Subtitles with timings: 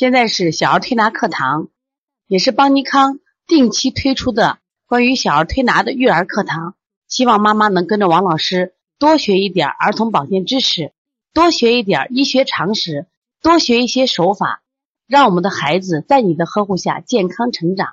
[0.00, 1.68] 现在是小儿推拿课堂，
[2.26, 6.74] 也是邦尼康定期推出的关于小儿推拿的育儿课堂。
[7.06, 10.94] 希望妈妈能跟着王老师多学一点儿童保健知识，
[11.34, 13.08] 多学一点医学常识，
[13.42, 14.62] 多学一些手法，
[15.06, 17.92] 让我们的孩子在你的呵护下健康成长。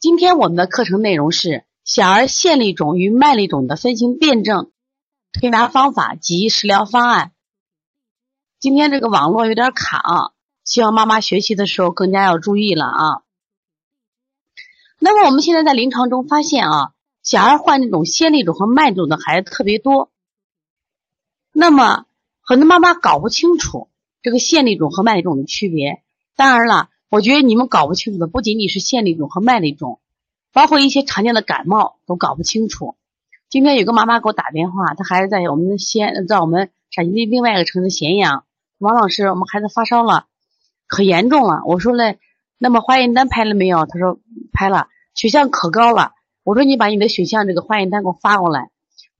[0.00, 4.72] 今天我们的课程内容是小儿线粒肿与麦粒肿的分型辩证、
[5.32, 7.30] 推拿方法及食疗方案。
[8.58, 10.30] 今天这个网络有点卡啊。
[10.70, 13.22] 希望妈妈学习的时候更加要注意了啊。
[15.00, 16.92] 那么我们现在在临床中发现啊，
[17.24, 20.12] 小孩患这种先粒肿和慢肿的孩子特别多。
[21.52, 22.06] 那么
[22.40, 23.88] 很多妈妈搞不清楚
[24.22, 26.04] 这个线粒肿和慢粒肿的区别。
[26.36, 29.98] 当然了，我觉得你们搞不清楚的不仅仅是线粒肿和慢粒肿，
[30.52, 32.94] 包括一些常见的感冒都搞不清楚。
[33.48, 38.44] 今天有个妈妈给我打电话，她孩子在我们的安，在我们陕西的另外一个城市咸阳。
[38.78, 40.26] 王老师，我们孩子发烧了。
[40.90, 42.18] 可严重了，我说嘞，
[42.58, 43.86] 那么化验单拍了没有？
[43.86, 44.18] 他说
[44.52, 46.14] 拍了，血象可高了。
[46.42, 48.70] 我说你把你的血象这个化验单给我发过来。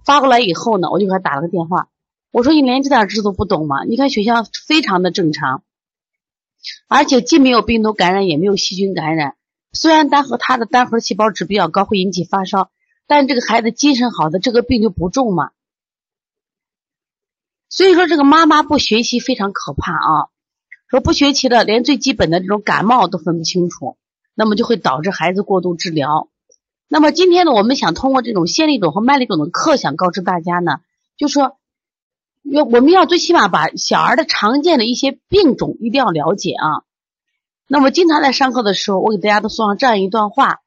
[0.04, 1.88] 发过来以后呢，我就给他打了个电话。
[2.32, 3.84] 我说你连这点知识都不懂吗？
[3.84, 5.62] 你看血象非常的正常，
[6.88, 9.36] 而且既没有病毒感染，也没有细菌感染。
[9.72, 12.72] 虽然单核他的单核细胞值比较高，会引起发烧，
[13.06, 15.52] 但这个孩子精神好的，这个病就不重嘛。
[17.68, 20.28] 所以说这个妈妈不学习非常可怕啊。
[20.90, 23.96] 说不学习的，连最基本的这种感冒都分不清楚，
[24.34, 26.28] 那么就会导致孩子过度治疗。
[26.88, 30.80] 那么今天呢，我们想通过这种线粒肿和麦粒肿的课，想告知大家呢，
[31.16, 31.56] 就说
[32.42, 36.82] 要我们要最起码把小儿的常见的一些病种一定要了解啊。
[37.68, 40.58] 那么经常在上课的时候，我给大家都送上这样一段话：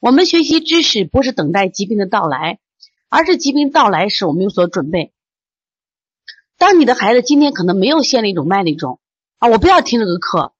[0.00, 2.58] 我们学习知识不是等待疾病的到来，
[3.08, 5.12] 而是疾病到来时我们有所准备。
[6.58, 8.98] 当你的孩子今天可能没有线粒肿、麦粒肿。
[9.40, 10.52] 啊，我不要听这个课。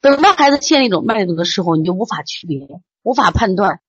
[0.00, 2.66] 等到孩子陷入一种、脉肿的时候，你就无法区别、
[3.02, 3.80] 无法判断。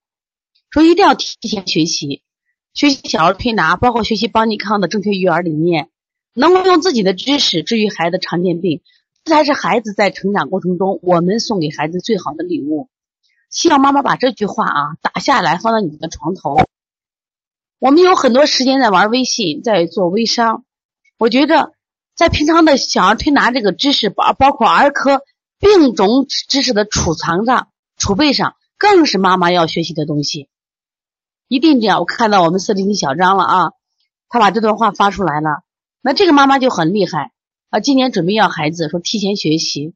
[0.74, 2.22] 所以一定要提前学习，
[2.74, 5.90] 学习小儿推拿，包括学习邦尼康的正确育儿理念，
[6.34, 8.82] 能够用自己的知识治愈孩子常见病，
[9.24, 12.90] 这才是孩子在成长过程中我们送给孩子最好的礼物。
[13.50, 16.58] 希望妈妈把这句话啊打下来，放在你的床头。
[17.80, 20.66] 我们有很多时间在玩微信，在做微商，
[21.18, 21.74] 我觉着。
[22.20, 25.22] 在平常的小儿推拿这个知识，包包括儿科
[25.58, 30.50] 病种知识的储藏上、储备上，更是妈妈要学习的东西。
[31.48, 32.00] 一定这样。
[32.00, 33.72] 我看到我们四零七小张了啊，
[34.28, 35.62] 他把这段话发出来了。
[36.02, 37.32] 那这个妈妈就很厉害
[37.70, 37.80] 啊！
[37.80, 39.94] 今年准备要孩子，说提前学习。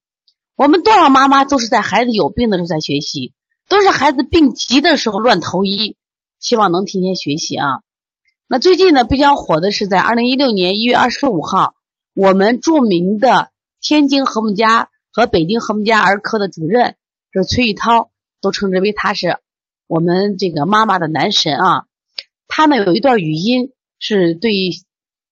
[0.55, 3.33] 我们多少妈妈都是在孩子有病的时候在学习，
[3.67, 5.97] 都是孩子病急的时候乱投医，
[6.39, 7.81] 希望能提前学习啊。
[8.47, 11.75] 那最近呢，比较火的是在二零一六年一月二十五号。
[12.15, 13.49] 我们著名的
[13.81, 16.95] 天津和睦家和北京和睦家儿科的主任，
[17.31, 19.37] 是崔玉涛，都称之为他是
[19.87, 21.85] 我们这个妈妈的男神啊。
[22.47, 24.51] 他呢有一段语音，是对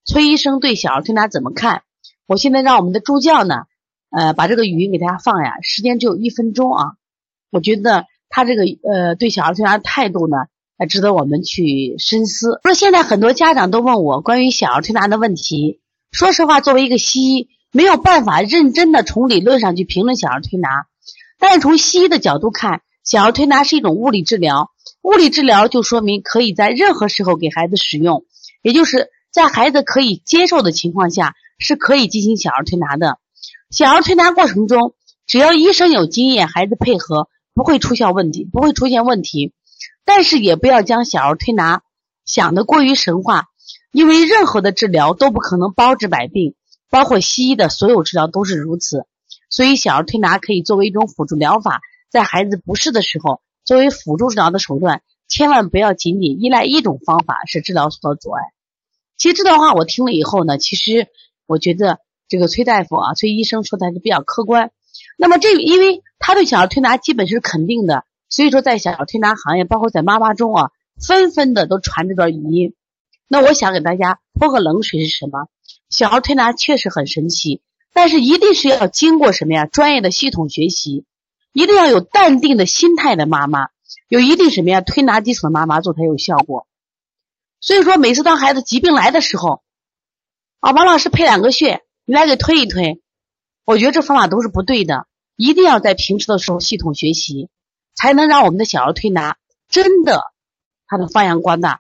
[0.06, 1.84] 崔医生对小儿推拿怎么看？
[2.26, 3.66] 我现在让我们的助教呢，
[4.10, 6.94] 呃，把这个语音给大家放呀，时间只有一分钟啊。
[7.52, 10.38] 我觉得他这个呃对小儿推拿的态度呢，
[10.80, 12.60] 还值得我们去深思。
[12.64, 15.81] 说现在很多家长都问我关于小儿推拿的问题。
[16.12, 20.86] 说实话，作为一个西医，没有办法认真的从理论上去评论小儿推拿。
[21.40, 24.72] 但是从西医的角度看，小儿推拿是一种物理治疗。
[25.02, 28.26] 物理治疗就说明可以在任何时候给孩子使用，
[28.62, 33.18] 也就是在孩子可以接受的情况下，是可以进行小儿推拿的。
[33.70, 34.94] 小儿推拿过程中，
[35.26, 39.54] 只要医生有经验，孩子配合，不会出现问题，不会出现问题。
[40.04, 41.84] 但是也不要将小儿推拿
[42.26, 43.46] 想的过于神话。
[43.92, 46.56] 因为任何的治疗都不可能包治百病，
[46.90, 49.06] 包括西医的所有治疗都是如此。
[49.50, 58.42] 所以，小儿推拿可以作为一种辅助疗法，在孩子不适的时候，作为辅助治疗的手段，千万不要仅仅依赖一种方法是治疗所阻碍。
[59.18, 61.08] 其实这段话我听了以后呢，其实
[61.46, 62.00] 我觉得
[62.30, 64.72] 这个崔大夫啊，崔医生说的还是比较客观。
[65.18, 70.72] 那么这因为他对小儿推拿基本是肯定的，所以说在小儿推拿行业，包括在妈妈中啊，
[71.06, 72.74] 纷纷的都传这段语音。
[73.32, 75.48] 那我想给大家泼个冷水是什么？
[75.90, 77.62] 小儿推拿确实很神奇，
[77.94, 79.66] 但是一定是要经过什么呀？
[79.66, 81.06] 专业的系统学习，
[81.54, 83.70] 一定要有淡定的心态的妈妈，
[84.10, 84.82] 有一定什么呀？
[84.82, 86.68] 推拿基础的妈妈做才有效果。
[87.62, 89.64] 所以说，每次当孩子疾病来的时候，
[90.60, 93.02] 啊，王老师配两个穴，你来给推一推，
[93.64, 95.08] 我觉得这方法都是不对的。
[95.38, 97.48] 一定要在平时的时候系统学习，
[97.96, 99.38] 才能让我们的小儿推拿
[99.70, 100.22] 真的
[100.86, 101.80] 它的发扬光大。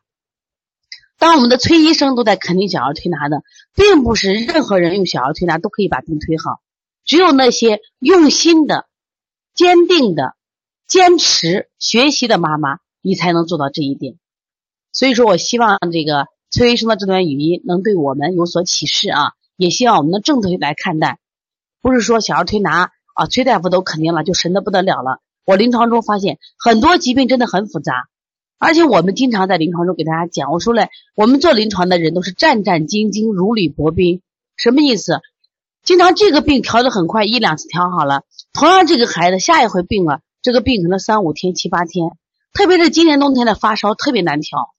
[1.21, 3.44] 当我们的崔医生都在肯定小儿推拿的，
[3.75, 6.62] 并不是任何人用小儿推拿都可以把病推好。
[7.06, 8.88] 只有那些用心的、
[9.53, 10.33] 坚定的、
[10.88, 14.15] 坚持学习的妈妈，你才能做到这一点。
[14.91, 21.19] 所以说我希望这个崔医生的这段语音能对我们有所启示啊，也希望我们能正确来看待，
[21.83, 25.19] 不是说小儿推拿啊，崔大夫都肯定了就神的不得了了。
[25.45, 28.07] 我临床中发现很多疾病真的很复杂，
[28.63, 34.21] 而且我们经常在临床中给大家讲，我说嘞，我们做临床的人都是战战兢兢、如履薄冰，
[34.55, 35.19] 什么意思？
[35.81, 38.21] 经常这个病调的很快，一两次调好了，
[38.53, 42.11] 同样这个孩子下一回病了，这个病可能三五天、七八天，
[42.53, 44.75] 特别是今年冬天的发烧特别难调。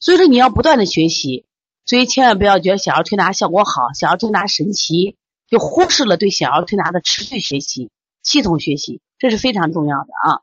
[0.00, 1.46] 所以说你要不断的学习，
[1.86, 5.16] 所以千万不要觉得小儿推拿效果好，小儿推拿神奇，
[5.48, 7.90] 就忽视了对小儿推拿的持续学习、
[8.24, 10.42] 系统学习，这是非常重要的啊。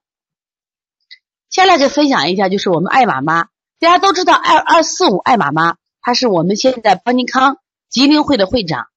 [1.57, 3.45] 下来就分享一下，就是我们爱妈妈，
[3.80, 7.57] 大家都知道二二四五爱妈妈，她是我们现在邦尼康
[7.89, 8.89] 吉林会的会长，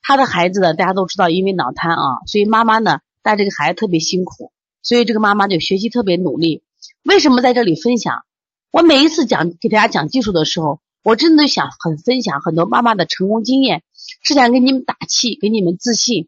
[0.00, 6.62] 她的孩子呢，大家都知道因为脑瘫啊，所以妈妈呢带这个孩子特别辛苦，所以这个妈妈就学习特别努力。
[7.02, 8.24] 为什么在这里分享？
[8.70, 13.82] 我每一次讲给大家讲技术的时候，我真的想很分享很多妈妈的成功经验，
[14.22, 16.26] 是想给你们打气，给你们自信，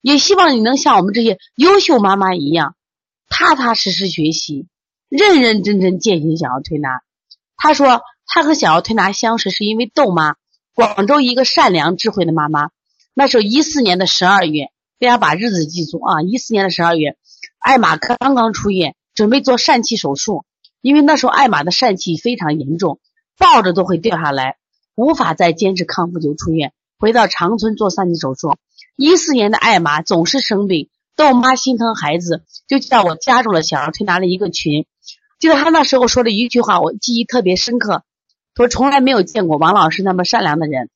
[0.00, 2.74] 也希望你能像我们这些优秀妈妈一样，
[3.28, 4.66] 踏踏实实学习，
[5.10, 7.02] 认认真真践行小儿推拿。
[7.56, 10.36] 他说他和小儿推拿相识是因为豆妈，
[10.72, 12.70] 广州一个善良智慧的妈妈。
[13.12, 14.70] 那时候一四年的十二月，
[15.00, 17.18] 大家把日子记住啊，一四年的十二月，
[17.58, 20.44] 艾玛刚刚出院，准备做疝气手术。
[20.80, 23.00] 因为那时候艾玛的疝气非常严重，
[23.36, 24.56] 抱着都会掉下来，
[24.94, 28.56] 无法再坚持康复就出院，回到长春做疝气手术。
[28.96, 34.86] 一四年的艾玛总是生病，豆妈心疼孩子，就叫我加入了小儿推拿的一个群。
[35.40, 38.02] 记得他那时候说的一句话，我记忆特别深刻，
[38.54, 40.90] 说从来没有见过王老师那么善良的人。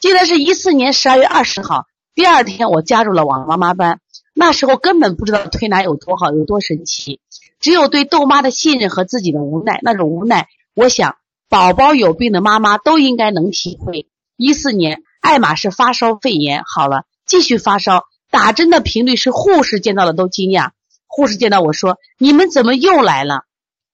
[0.00, 4.00] 记得是一四年十二月二十号，第二天我加入了网妈妈班，
[4.34, 7.20] 那时候根本不知道推拿有多好，有多神奇。
[7.60, 11.16] 只有对豆妈的信任和自己的无奈，那种无奈，我想
[11.50, 14.06] 宝宝有病的妈妈都应该能体会。
[14.38, 20.70] 一四年，艾玛是发烧肺炎，好了，继续发烧，打针的频率是护士见到了都惊讶。
[21.06, 23.42] 护士见到我说：“你们怎么又来了？”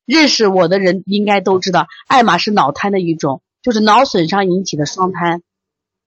[0.07, 5.43] 认识我的人应该都知道，艾玛是脑瘫的一种，就是脑损伤引起的双瘫。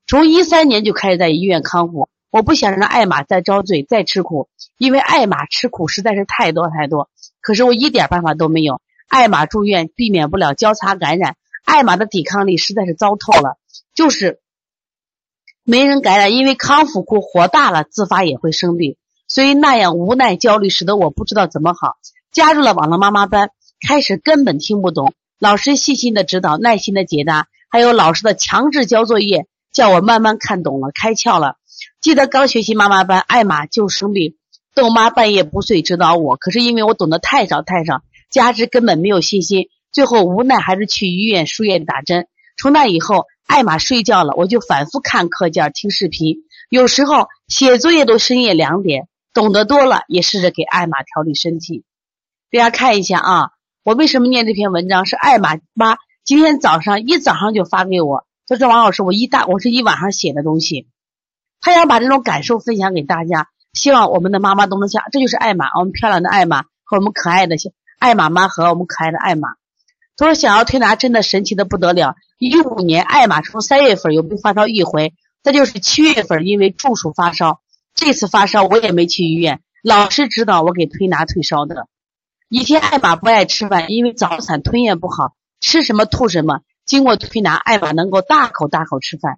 [0.07, 7.09] 从一三年就开始在医院康复，我不想让艾玛再遭罪、再吃苦，因为艾玛吃苦实在是太多太多。
[7.41, 11.35] 可是我一点办法都没有，艾玛住院避免不了交叉感染，
[11.65, 13.57] 艾玛的抵抗力实在是糟透了，
[13.93, 14.39] 就是
[15.63, 18.95] 没人感染，因为康复库火大了，自发也会生病，
[19.27, 21.97] 所以那样无奈焦虑，使得我不知道怎么好。
[22.31, 23.49] 加入了网络妈妈班，
[23.87, 31.55] 开始根本听不懂，老师细心的指导，耐心的解答，还有老师的强制交作业，叫我慢慢看懂了，开窍了。
[32.01, 34.35] 记得刚学习妈妈班，艾玛就生病。
[34.75, 42.27] 豆妈半夜不睡指导我，可是因为我懂得太少太少，加之根本没有信心，最后无奈还是去医院输液打针。
[42.57, 46.37] 从那以后，艾玛睡觉了，我就反复看课件、听视频，
[46.69, 49.07] 有时候写作业都深夜两点。
[49.33, 51.83] 懂得多了，也试着给艾玛调理身体。
[52.51, 53.49] 大家看一下啊，
[53.83, 55.05] 我为什么念这篇文章？
[55.05, 60.87] 是艾玛妈今天早上一早上就发给我，他说王老师，我一大我是一晚上写的东西，
[61.61, 63.47] 他想把这种感受分享给大家。
[63.71, 67.55] 希望我们的妈妈都能像，这就是艾玛，我们漂亮的艾玛和我们可爱的
[67.99, 69.47] 艾玛妈和我们可爱的艾玛。
[70.17, 72.15] 他说想要推拿真的神奇的不得了。
[72.37, 77.61] 一五年艾玛从三月份有病发烧一回，再就是七月份因为中暑发烧，
[77.95, 81.87] 这次发烧我也没去医院，老师指导我给推拿退烧的。
[82.49, 86.61] 以前艾玛不爱吃饭，因为早产吞咽不好，吃什么吐什么。
[86.83, 89.37] 经过推拿，艾玛能够大口大口吃饭。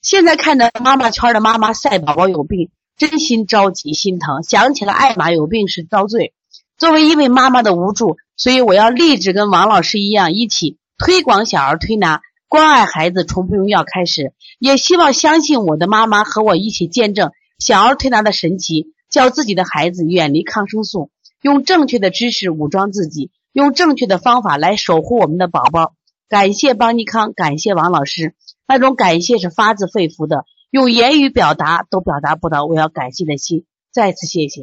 [0.00, 2.70] 现在看着妈妈圈的妈妈晒宝宝有病。
[2.96, 6.32] 真心着急心疼，想起了艾玛有病时遭罪。
[6.78, 14.32] 作为一位妈妈的无助，所以我要立志跟王老师一样，一起推广小儿推拿，关爱孩子从不用药开始。
[14.58, 21.10] 也希望相信我的妈妈和我一起见证小儿推拿的神奇，教自己的孩子远离抗生素，
[21.42, 25.94] 用正确的知识武装自己，用正确的方法来守护我们的宝宝。
[26.28, 28.34] 感谢邦尼康，感谢王老师，
[28.66, 30.44] 那种感谢是发自肺腑的。
[30.70, 34.62] 用言语表达都表达不到我要感谢的心，再次谢谢。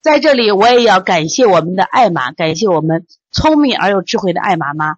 [0.00, 4.96] 在这里，我也要感谢我们的艾玛，感谢我们聪明而又智慧的艾妈妈。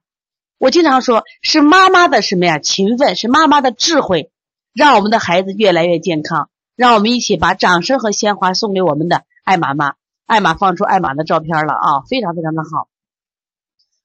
[0.57, 2.59] 我经常说，是妈妈的什么呀？
[2.59, 4.31] 勤奋，是妈妈的智慧，
[4.73, 6.49] 让我们的孩子越来越健康。
[6.77, 9.95] 让我们一起把掌声和鲜花送给我们的艾妈妈。
[10.27, 12.89] 艾玛放出艾玛的照片了啊，非常非常的好。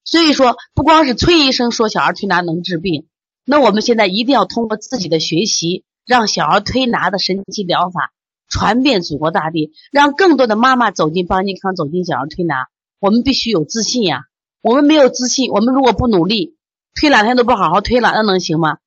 [0.03, 3.07] 所以说，不光是崔医生说小儿推拿能治病，
[3.45, 5.83] 那我们现在一定要通过自己的学习。
[6.05, 8.11] 让小儿推拿的神奇疗法
[8.47, 12.65] 传遍祖国大地，让更多的妈妈走进邦尼康，走进小儿推拿。
[12.97, 14.23] 我们必须有自信呀！
[14.61, 16.57] 我们没有自信，我们如果不努力，
[16.99, 18.79] 推两天都不好好推了，那能行吗？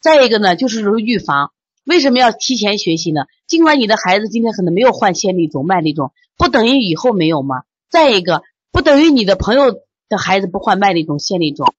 [0.00, 1.50] 再一个呢，就是说预防。
[1.84, 3.22] 为什么要提前学习呢？
[3.48, 7.64] 尽管你的孩子今天可能没有患线粒肿、麦粒肿，不等于以后没有吗？
[7.90, 8.42] 再一个，
[8.72, 9.72] 不等于你的朋友
[10.08, 11.74] 的孩子不患麦粒肿、腺粒肿。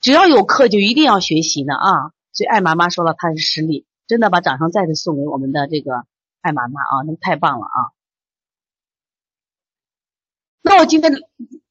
[0.00, 2.12] 只要有课，就一定要学习呢啊！
[2.32, 6.04] 所以艾妈妈说了，她是实力，真的把掌声再次送给我们的这个
[6.40, 7.78] 艾妈妈啊，那太棒了啊！
[10.62, 11.12] 那我今天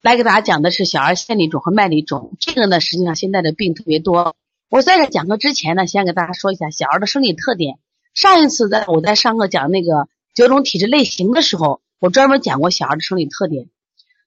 [0.02, 4.34] 来给大家讲的是小儿腺粒肿和麦粒肿，这个呢，实际上现在的病特别多。
[4.68, 7.78] 我在这讲课之前呢，先给大家说一下小儿的生理特点。
[8.14, 13.68] 上一次在我在上课讲那个九种体质类型的时候，我专门讲过小儿的生理特点。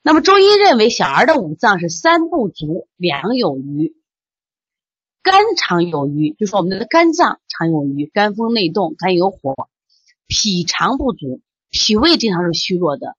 [0.04, 3.96] 那么中医认为，小儿的五脏是三不足，两有余。
[5.24, 9.56] 肝常有余，就说我们的肝脏常有余，肝风内动，肝有火；
[10.28, 13.16] 脾常不足，脾胃经常是虚弱的；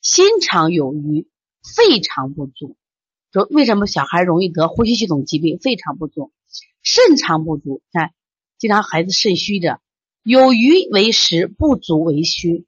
[0.00, 1.26] 心常有余，
[1.74, 2.76] 肺常不足。
[3.32, 5.58] 说为什么小孩容易得呼吸系统疾病？
[5.58, 6.30] 肺常不足，
[6.80, 7.82] 肾常不足。
[7.90, 8.12] 看，
[8.56, 9.80] 经常孩子肾虚的，
[10.22, 12.66] 有余为实，不足为虚。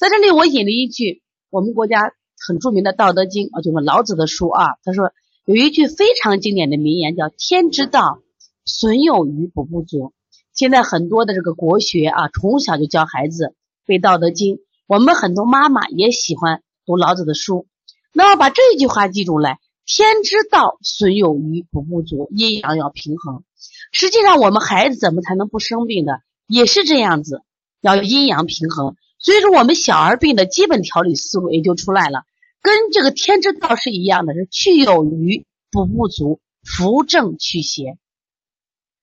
[0.00, 2.14] 在这里，我引了一句我们国家。
[2.42, 4.76] 很著名的《道德经》啊，就是老子的书啊。
[4.82, 5.12] 他说
[5.44, 8.22] 有一句非常经典的名言，叫“天之道，
[8.64, 10.14] 损有余，补不足”。
[10.56, 13.54] 现在很多的这个国学啊，从小就教孩子
[13.84, 14.56] 背《道德经》。
[14.86, 17.66] 我们很多妈妈也喜欢读老子的书。
[18.14, 23.44] 那么把这句话记住来：“天之道，损有余，补不足，阴阳要平衡。”
[23.92, 26.22] 实际上，我们孩子怎么才能不生病的？
[26.46, 27.42] 也是这样子，
[27.82, 28.96] 要阴阳平衡。
[29.20, 32.24] 所以说，我们小儿病的基本调理思路也就出来了。
[32.62, 37.98] 跟这个天之道是一样的，是去有余补不足，扶正祛邪。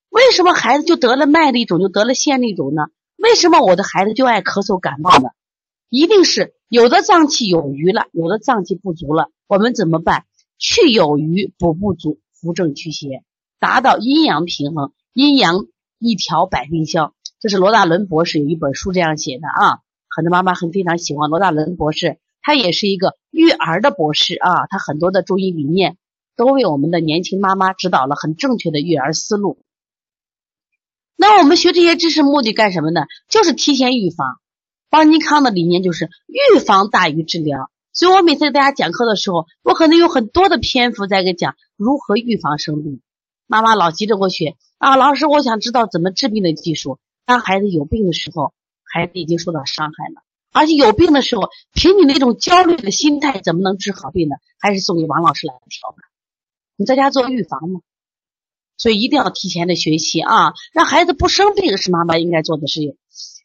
[0.10, 2.88] 为什么孩子就得了麦粒肿，就得了腺粒肿呢？
[3.16, 5.30] 为什么我的孩子就爱咳嗽感冒呢？
[5.90, 9.30] 一定是有的脏器有余了，有的脏器不足了。
[9.48, 10.26] 我们怎么办？
[10.58, 13.24] 去有余补不足，扶正祛邪，
[13.60, 15.68] 达到阴阳平衡，阴阳
[16.00, 17.14] 一调百病消。
[17.40, 19.80] 这是罗大伦博士有一本书这样写的啊，
[20.18, 22.18] 很多妈妈很非常喜欢罗大伦博士。
[22.42, 25.96] 他也是一个育儿的博士啊，他很多的中医理念
[26.36, 29.60] 都为我们的年轻妈妈指导了很正确的育儿思路。
[31.16, 33.02] 那我们学这些知识目的干什么呢？
[33.30, 34.40] 就是提前预防。
[34.90, 43.02] 邦尼康的理念就是预防大于治疗，所以我每次给大家讲课的时候，我可能有很多的篇幅在给讲如何预防生病。
[43.46, 46.98] 妈妈老急着我学啊，老师，我想知道怎么治病的技术。
[47.26, 48.54] 当孩子有病的时候，
[48.91, 50.24] 孩子已经受到伤害了。
[50.53, 54.38] 而且有病的时候，凭你那种焦虑的心态，怎么能治好病呢？
[54.60, 55.98] 还是送给王老师来调吧。
[56.77, 57.82] 你在家做预防嘛，
[58.77, 62.96] 所以一定要提前的学习啊，让孩子不生病是妈妈应该做的事情。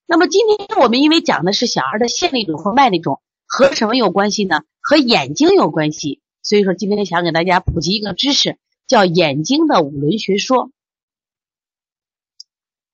[0.06, 4.62] 那么今天我们因为讲的是小儿的线粒肿和脉粒肿，和什么有关系呢？
[4.80, 6.20] 和眼睛有关系。
[6.42, 10.70] 所以说今天想给大家普及一个知识，叫眼睛的五轮学说。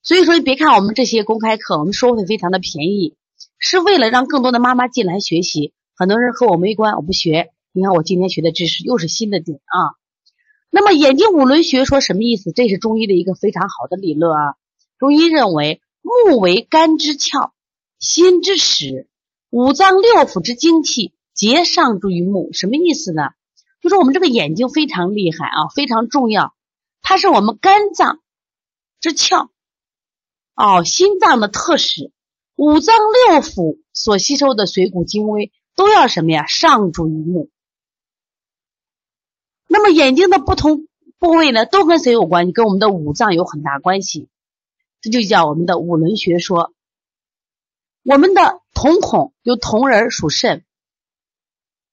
[0.09, 3.15] 所以说你别看我们这些公开课，我们收费非常的便宜。
[3.59, 7.51] 是为了让更多的妈妈进来学习，很多人和我没关，我不学。
[7.73, 10.01] 你看我今天学的知识又是新的点啊。
[10.71, 12.53] 那么眼睛五轮学说什么意思？
[12.53, 14.55] 这是中医的一个非常好的理论啊。
[14.99, 17.51] 中医认为目为肝之窍，
[17.99, 19.09] 心之始，
[19.51, 22.49] 五脏六腑之精气皆上注于目。
[22.55, 23.25] 什么意思呢？
[23.83, 26.55] 就说我们这个眼睛非常厉害啊，非常重要，
[27.03, 28.21] 它是我们肝脏
[29.01, 29.49] 之窍，
[30.59, 32.11] 哦，心脏的特使。
[32.57, 36.47] 五脏六腑所吸收的水谷精微都要什么呀？
[36.47, 37.49] 上注于目。
[39.69, 40.89] 那么眼睛的不同
[41.21, 42.53] 部位呢，都跟谁有关系？
[42.53, 44.29] 跟我们的五脏有很大关系。
[45.01, 46.75] 这就叫我们的五轮学说。
[48.03, 50.65] 我们的瞳孔有瞳仁属肾，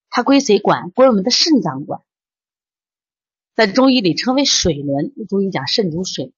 [0.10, 0.90] 它归谁管？
[0.90, 2.02] 归我们的肾脏管。
[3.54, 6.34] 在中医里称为水轮，中医讲肾主水。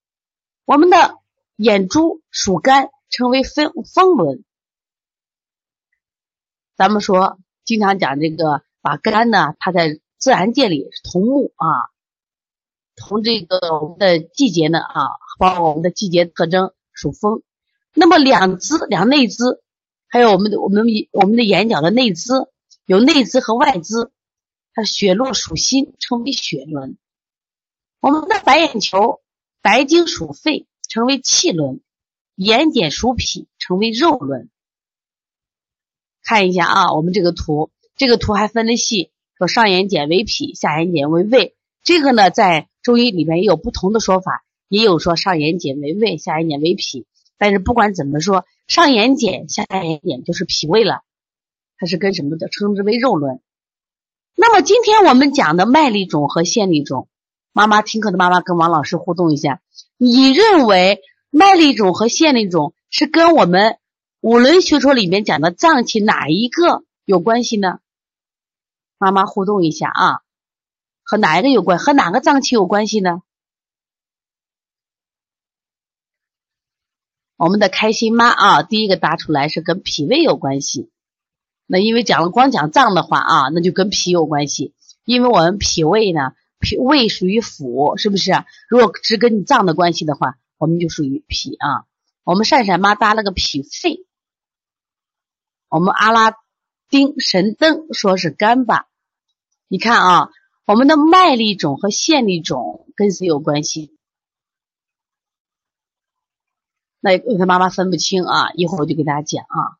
[0.65, 1.16] 我们的
[1.58, 2.90] 眼珠属肝。
[3.10, 4.44] 称为风风轮，
[6.76, 11.88] 咱们说经常讲这个，把肝呢，它在自然界里是同木啊，
[12.98, 15.08] 同这个我们的季节呢啊，
[15.40, 17.44] 包括我们的季节特征属风。
[17.94, 19.64] 那么两肢两内肢，
[20.10, 20.84] 还有我们的我们
[21.14, 22.34] 我们的眼角的内肢，
[22.86, 24.12] 有内肢和外肢。
[24.74, 26.98] 它血络属心，称为血轮。
[28.02, 29.22] 我们的白眼球
[29.62, 31.82] 白精属肺，成为气轮。
[32.36, 34.50] 眼睑属脾，成为肉轮。
[36.22, 41.56] 看一下啊，我们这个图，这个图还分的细，说上眼睑为脾，下眼睑为胃。
[41.84, 47.08] 这个呢，在中医里面也有不同的说法，也有说上眼睑为胃，下眼睑为脾。
[47.39, 51.01] 但是不管怎么说，上眼睑、下眼睑就是脾胃了，
[51.77, 52.50] 它是跟什么的？
[52.50, 53.41] 称之为肉轮。
[54.36, 57.08] 那么今天我们讲的麦粒肿和线粒肿，
[57.58, 59.64] 妈妈听课的妈妈跟王老师互动一下，
[59.98, 63.80] 你认为麦粒肿和腺粒肿是跟我们
[64.22, 67.80] 五轮学说里面讲的脏器哪一个有关系呢？
[69.00, 70.20] 妈妈互动一下啊，
[71.02, 71.80] 和哪一个有关？
[71.80, 73.24] 和哪个脏器有关系呢？
[77.38, 80.92] 我们的开心妈啊，第一个答出来是跟脾胃有关系。
[81.66, 84.76] 那因为讲了光讲脏的话啊，那就跟脾有关系。
[85.06, 88.32] 因为我们脾胃呢，脾胃属于腑，是不是？
[88.70, 91.86] 如果只跟你脏的关系的话，我们就属于脾啊。
[92.24, 94.06] 我们善善妈搭了个脾肺，
[95.70, 96.36] 我们阿拉
[96.90, 98.88] 丁神灯说是肝吧？
[99.68, 100.30] 你看啊，
[100.66, 103.96] 我们的麦粒肿和线粒肿跟谁有关系？
[107.00, 109.78] 那有的妈妈分不清啊，一会儿我就给大家讲啊。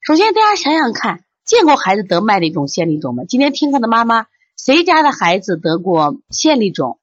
[0.00, 3.24] 首先，大家想想看，见过孩子得麦粒肿、线粒肿吗？
[3.24, 4.26] 今天听课的妈妈，
[4.58, 7.00] 谁家的孩子得过线粒肿？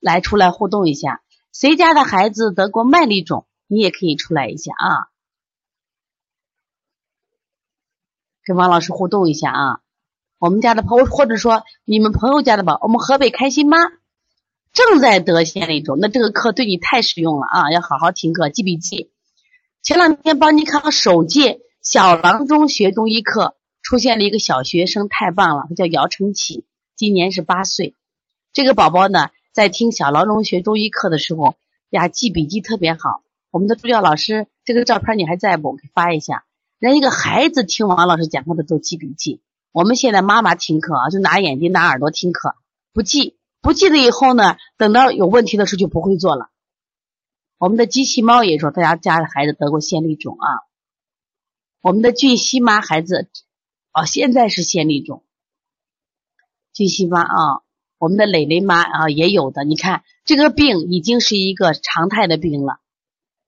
[0.00, 1.22] 来，出来互动一下。
[1.52, 3.46] 谁家的孩子得过麦粒肿？
[3.68, 5.08] 你也可以出来一下啊，
[8.44, 9.80] 跟王老师互动一下啊。
[10.38, 13.78] 我们家的朋友，或者说你们朋友家的吧，我们河北开心妈
[14.72, 19.10] 正在得线粒肿，那这个课对你太实用了啊，要好好听课，记笔记。
[19.82, 21.60] 前两天帮你考首届。
[21.82, 25.66] 小郎中学中医课出现了一个小学生，太棒了！
[25.68, 26.66] 他叫姚成启，
[26.96, 27.94] 今年是八岁。
[28.54, 31.54] 这个宝宝呢，在听小劳中学中医课的时候
[31.90, 33.22] 呀，记笔记特别好。
[33.50, 35.76] 我们的助教老师，这个照片你还在不？
[35.76, 36.46] 给发一下。
[36.78, 39.42] 人一个孩子听王老师讲课的时候记笔记。
[39.72, 42.56] 我们现在妈妈听课啊，就拿眼睛拿耳朵听课，
[42.94, 46.48] 不记，不记了以后呢，等到有问题的时候就不会做了。
[47.58, 50.48] 我们的机器猫也说，大家家的孩子得过线粒肿啊。
[51.82, 53.28] 我们的俊熙妈孩子，
[53.92, 55.25] 哦，现在是线粒肿。
[56.76, 57.62] 俊熙妈啊，
[57.96, 59.64] 我们的蕾蕾妈啊也有的。
[59.64, 62.80] 你看这个病已经是一个常态的病了，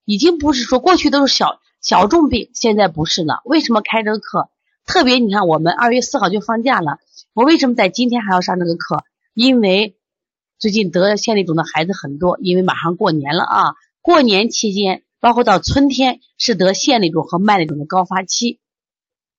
[0.06, 3.42] 已经不是说过去都是小小众病，现在不是了。
[3.44, 4.48] 为什么开这个课？
[4.86, 7.00] 特别你看，我们二月四号就放假了，
[7.34, 9.04] 我为什么在今天还要上这个课？
[9.34, 9.98] 因为
[10.58, 15.02] 最近得线粒肿的孩子很多，因为马上过年了啊，过年期间。
[15.20, 18.60] 包括到春天是得线粒肿和麦粒肿的高发期，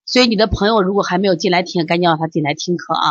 [0.05, 3.07] 所以你的朋友如果还没有进来听，赶紧让他进来听课啊。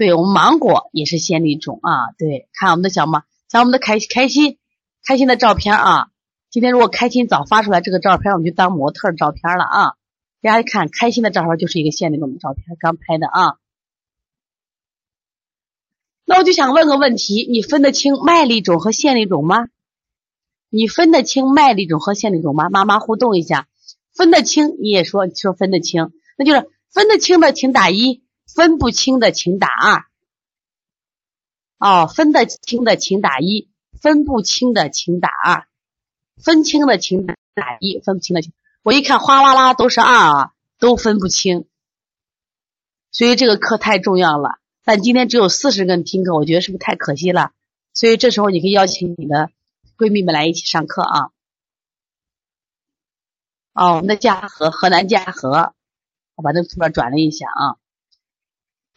[0.00, 4.56] 对我们芒果也是线粒种啊，对，看我们的小芒，像我们的开开心
[5.06, 6.06] 开心的照片啊。
[6.48, 9.96] 今天如果开心早发出来这个照片，我们就当模特照片了啊。
[10.40, 13.58] 大家一看开心的照片就是一个线粒种的照片，刚拍的啊。
[16.24, 19.68] 那我就想问个问题，你分得清麦粒肿和线粒肿吗？
[20.70, 22.70] 你分得清麦粒肿和线粒肿吗？
[22.70, 23.68] 妈妈互动一下，
[24.14, 28.22] 分得清你也说说分得清，那就是分得清的请打一，
[28.54, 30.04] 分不清的请打二。
[31.78, 33.68] 哦，分得清的请打一，
[34.00, 35.66] 分不清的请打二，
[36.36, 37.36] 分清的请打
[37.80, 38.52] 一，分不清的请。
[38.82, 41.66] 我一看哗啦啦都是二啊，都分不清，
[43.10, 44.58] 所以这个课太重要了。
[44.84, 47.52] 但今天只有四十个人听课，我觉得是不是太可惜了？
[47.92, 49.50] 所以这时候你可以邀请你的。
[50.00, 51.30] 闺蜜们来一起上课啊！
[53.74, 55.74] 哦，我们的嘉禾，河南嘉禾，
[56.36, 57.76] 我把这个图片转了一下啊。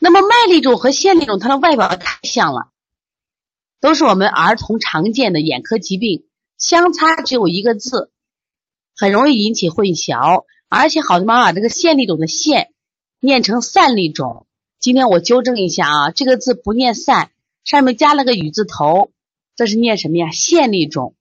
[0.04, 2.72] 那么麦粒肿和线粒肿，它的外表太像了，
[3.80, 6.26] 都是我们儿童常见的眼科疾病，
[6.58, 8.12] 相差只有一个字，
[8.98, 10.44] 很容易引起混淆。
[10.68, 12.74] 而且好多妈妈这个线粒肿的线
[13.22, 14.46] 念成散粒肿，
[14.78, 17.32] 今天我纠正一下啊，这个字不念散，
[17.64, 19.10] 上面加了个雨字头。
[19.56, 20.32] 这是念什么呀？
[20.32, 21.16] 线粒肿。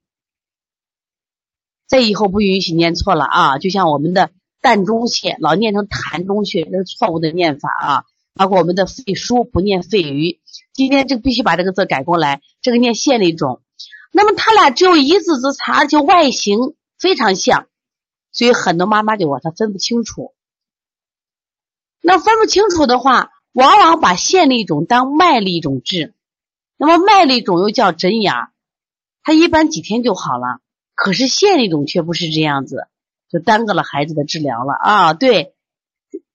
[1.87, 3.59] 这以后不允许念错了啊！
[3.59, 8.05] 就像我们的膻中穴，老念成痰中穴，这是错误的念法啊。
[8.35, 10.41] 包括我们的肺腧不念肺俞，
[10.73, 12.41] 今天这个必须把这个字改过来。
[12.61, 13.61] 这个念线粒肿。
[14.11, 17.67] 那么它俩只有一字之差，而且外形非常像，
[18.31, 20.35] 所以很多妈妈就把它分不清楚。
[22.01, 26.15] 那分不清楚的话，往往把线粒肿当麦粒肿治。
[26.77, 28.33] 那么麦粒肿又叫针眼，
[29.23, 30.59] 它一般几天就好了。
[30.95, 32.87] 可是线粒肿却不是这样子，
[33.31, 35.15] 就耽搁了孩子的治疗了啊！
[35.15, 35.52] 对，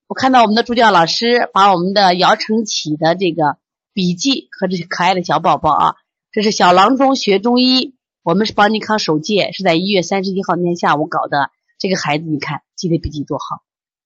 [0.08, 3.58] 我看到我们的助教老师把我们的姚成启的这个
[3.94, 5.96] 笔记和这些可爱的小宝宝啊，
[6.32, 11.52] 这是小郎中学中医，我们是邦尼康首届，是在一月三十一号那天下午搞的。
[11.78, 13.62] 这个孩子你看记的笔记多好，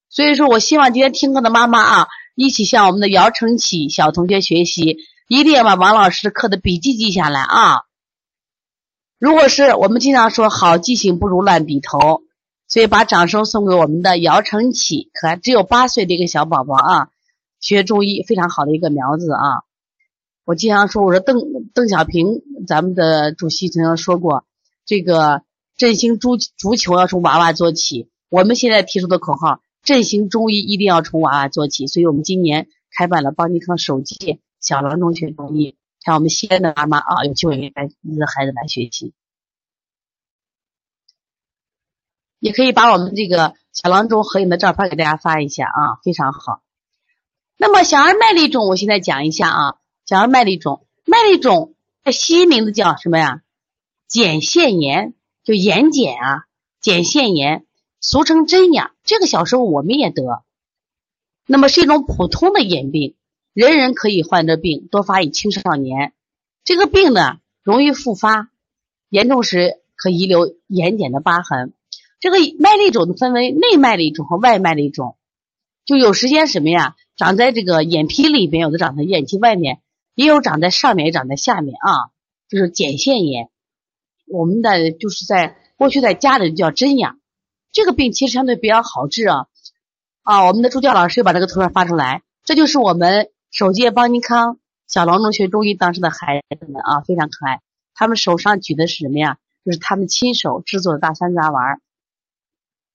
[0.09, 4.97] 所以说我希望今天听课的妈妈啊，一起向我们的姚成启小同学学习。
[5.27, 7.83] 一定要把王老师课的笔记记下来啊！
[9.17, 12.23] 如果是我们经常说好记性不如烂笔头，
[12.71, 17.09] 所以把掌声送给我们的姚成启，可爱只有八岁的一个小宝宝啊，
[17.59, 19.63] 学中医非常好的一个苗子啊。
[20.45, 21.41] 我经常说，我说邓
[21.73, 24.45] 邓小平咱们的主席曾经说过，
[24.85, 25.41] 这个
[25.75, 28.07] 振兴足足球要从娃娃做起。
[28.29, 31.87] 我们现在提出的口号，振兴中医一定要从娃娃做起。
[31.87, 35.75] 所以我们今年开办了邦尼康首届小郎中学中医。
[35.99, 39.11] 像我们西安的妈妈啊，有机会带你的孩子来学习，
[42.41, 46.63] 也可以把我们这个小郎中合影的照片给大家发一下啊，非常好。
[47.55, 49.75] 那么小儿麦粒肿，我现在讲一下啊，
[50.07, 53.43] 小儿麦粒肿，麦粒肿的西医名字叫什么呀？
[54.09, 56.45] 睑腺炎，就眼睑啊，
[56.81, 57.67] 睑腺炎，
[57.99, 58.89] 俗称针眼。
[59.03, 60.43] 这个小时候我们也得，
[61.45, 63.15] 那么是一种普通的眼病。
[63.53, 66.13] 人人可以患这病，多发于青少年。
[66.63, 68.49] 这个病呢，容易复发，
[69.09, 71.73] 严重时可遗留眼睑的疤痕。
[72.21, 75.17] 这个麦粒肿分为内麦粒肿和外麦粒肿，
[75.85, 76.95] 就有时间什么呀？
[77.17, 79.81] 长在这个眼皮里边，有的长在眼皮外面，
[80.13, 82.13] 也有长在上面，也长在下面啊。
[82.47, 83.49] 就是睑腺炎，
[84.27, 87.17] 我们的就是在过去在家里叫针眼。
[87.71, 89.47] 这个病其实相对比较好治啊。
[90.21, 93.31] 啊，我们的助教老师又把这个图片发出来，这就是我们。
[93.51, 97.59] 首届邦尼康小郎中学中医当时的孩子们啊，非常可爱。
[97.93, 99.39] 他们手上举的是什么呀？
[99.65, 101.81] 就是他们亲手制作的大山楂丸儿。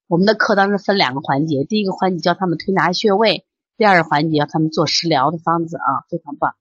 [0.08, 3.44] 我们的课当时分两个环节，第一个环节教他们推拿穴位，
[3.76, 6.54] 第二个环节教他们做食疗的方子啊，非常棒。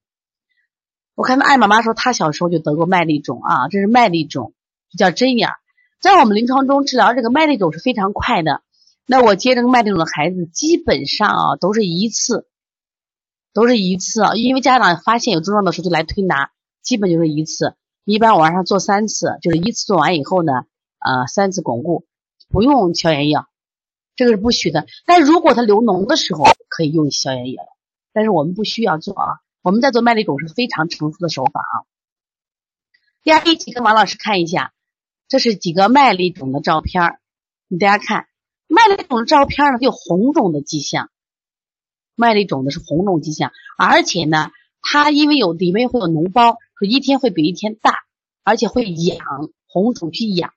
[1.13, 4.53] 我看到艾妈妈说她小时候就得过麦粒肿啊，这是麦粒肿，
[4.97, 5.49] 叫针眼。
[6.01, 8.61] 在我们临床中治疗这个麦粒肿是非常快的。
[9.05, 12.47] 那我接这个麦粒肿的孩子，基本上啊都是一次。
[13.53, 16.49] 都是一次啊，因为家长发现有症状的时候就来推拿，
[16.81, 17.75] 基本就是一次。
[18.03, 20.51] 一般晚上做三次，就是一次做完以后呢，
[20.99, 22.05] 呃，三次巩固，
[22.49, 23.47] 不用消炎药，
[24.15, 24.85] 这个是不许的。
[25.05, 27.63] 但如果它流脓的时候，可以用消炎药，
[28.13, 29.39] 但是我们不需要做啊。
[29.61, 31.75] 我们在做麦粒肿是非常成熟的手法啊。
[33.23, 34.73] 大家一起跟王老师看一下，
[35.27, 37.19] 这是几个麦粒肿的照片
[37.67, 38.27] 你大家看，
[38.67, 41.09] 麦粒肿的照片呢，有红肿的迹象。
[42.13, 47.95] 麦粒肿的是红肿迹象，而且呢，它因为有里面会有脓包，是一天会比一天大，
[48.43, 50.53] 而且会痒，红肿去痒，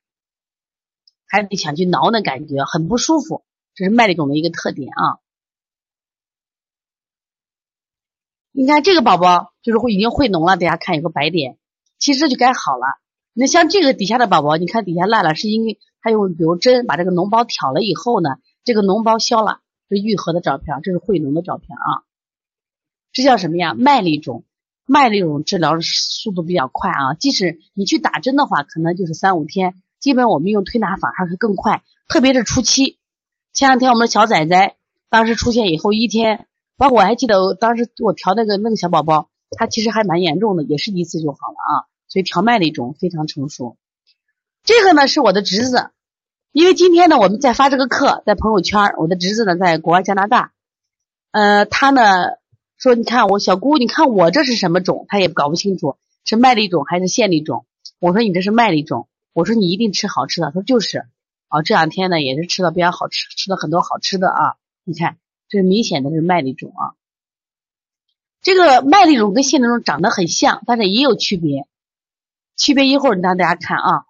[1.28, 5.20] 还得想去挠那感觉很不舒服，这是麦粒肿的一个特点啊。
[8.50, 11.58] 你看这个宝宝就是会已经会脓了，大家看有个白点，
[11.98, 12.98] 其实就该好了。
[13.32, 18.30] 那像这个底下的宝宝，你看底下烂了，是因为他用比如针把这个脓包挑了以后呢，
[18.64, 19.60] 这个脓包消了。
[19.90, 22.04] 是愈合的照片，这是会脓的照片啊。
[23.10, 23.72] 这叫什么呀？
[23.72, 24.44] 麦粒肿，
[24.84, 27.14] 麦粒肿治疗速度比较快啊。
[27.14, 29.80] 即使你去打针的话，可能就是三五天。
[30.00, 32.98] 基本我们用推拿法还是更快，特别是初期。
[33.52, 34.76] 前两天我们的小崽崽
[35.10, 41.86] 当时出现以后一天，包括我还记得当时我调那个那个小宝宝，他其实还蛮严重的，也是一次就好了啊。
[42.08, 43.76] 所以调麦粒肿非常成熟。
[44.64, 45.90] 这个呢是我的侄子。
[46.50, 50.52] 因为今天呢，我们在发这个课，在朋友圈，我的侄子呢在国外加拿大，
[51.30, 52.02] 呃，他呢
[52.78, 55.04] 说，你看我小姑，你看我这是什么种？
[55.08, 57.66] 他也搞不清楚是麦粒种还是腺粒种。
[58.00, 60.48] 我说你这是麦粒种，我说你一定吃好吃的。
[60.48, 61.06] 他说就是，
[61.46, 64.56] 啊，这两天呢也是吃的比较好吃，吃了很多好吃的啊。
[64.82, 65.16] 你看，
[65.48, 66.98] 这明显的是麦粒肿啊。
[68.42, 71.68] 这个麦粒肿跟腺粒肿长得很像，但是也有区别，
[72.56, 74.06] 区别一会儿让大家看啊。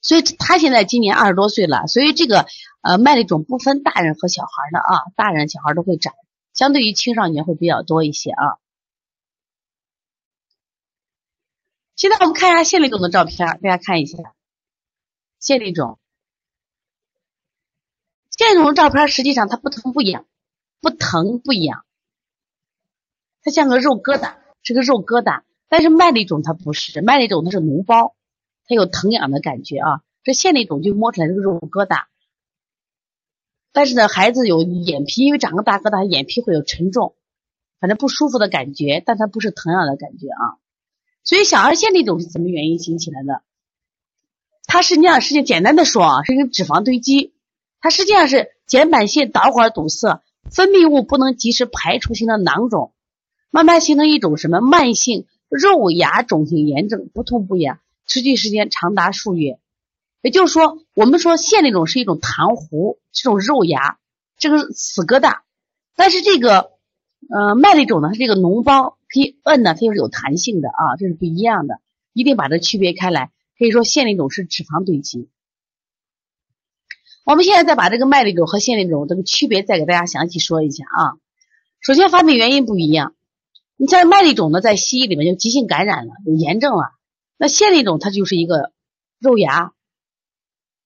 [0.00, 2.46] 所以他现在今年二十多岁了，所以这个
[2.82, 6.12] 呃麦粒肿不分大人和小孩的啊，大人小孩都会长，
[6.54, 8.58] 相对于青少年会比较多一些啊。
[11.98, 14.16] 现在我们看一下腺粒肿的照片，大家看一下
[15.40, 15.98] 腺粒肿。
[18.30, 20.24] 腺粒肿照片实际上它不疼不痒，
[20.80, 21.84] 不疼不痒，
[23.42, 25.42] 它像个肉疙瘩，是个肉疙瘩。
[25.68, 28.14] 但是麦粒肿它不是，麦粒肿它是脓包。
[28.68, 32.04] 它有疼痒的感觉啊，这腺粒肿就摸出来是个肉疙瘩，
[33.72, 37.16] 但是呢，孩子有眼皮，因为长个大疙瘩，眼皮会有沉重，
[37.80, 40.58] 反正不舒服的感觉，但它不是疼痒的感觉啊。
[41.28, 43.42] 所以小儿腺粒肿是什么原因引起来的？
[44.66, 47.34] 它实际上实际简单的说啊，是一个脂肪堆积，
[47.82, 52.94] 它实际上是睑板腺导管堵塞，分泌物不能及时排出型的囊肿，
[53.50, 57.78] 慢慢形成一种什么慢性肉芽肿性炎症，不痛不痒。
[58.06, 59.58] 持续时间长达数月，
[60.22, 63.98] 也就是说，我们说腺粒肿是一种痰糊，这种肉芽，
[64.38, 65.40] 这个死疙瘩。
[65.94, 66.70] 但是这个
[67.28, 71.80] 呃麦粒肿呢，是这个脓包可以摁呢，它又是有弹性的啊，这是不一样的，
[72.12, 73.30] 一定把它区别开来。
[73.58, 75.28] 可以说腺粒肿是脂肪堆积。
[77.24, 81.18] 我们现在再把这个麦粒肿和腺粒肿这个区别再给大家详细说一下啊。
[81.80, 83.14] 首先发病原因不一样，
[83.76, 86.92] 你像麦粒肿呢，在西医里面就急性感染了，有炎症了。
[87.36, 88.72] 那腺粒肿它就是一个
[89.18, 89.72] 肉芽。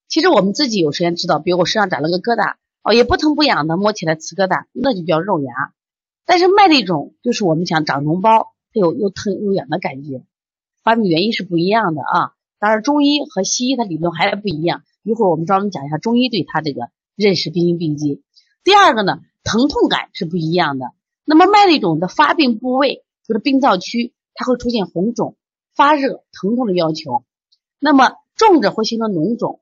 [0.09, 5.51] 其实我们自己有时间知道，比如我身上长了个疙瘩，哦，也不疼不痒的，摸起来刺疙瘩，那就叫肉芽。
[6.25, 10.23] 但是麦粒肿就是我们讲长脓包，它有又疼又痒的感觉，
[10.83, 12.33] 发病原因是不一样的啊。
[12.59, 18.23] 当然中医和西医它理论还不一样，一会儿我们专门讲一下中医对它这个认识病因病机。
[18.63, 20.93] 第二个呢，疼痛感是不一样的。
[21.25, 25.35] 那么麦粒肿的发病部位就是病灶区，它会出现红肿、
[25.75, 27.25] 发热、疼痛的要求。
[27.79, 29.59] 那么重者会形成脓肿。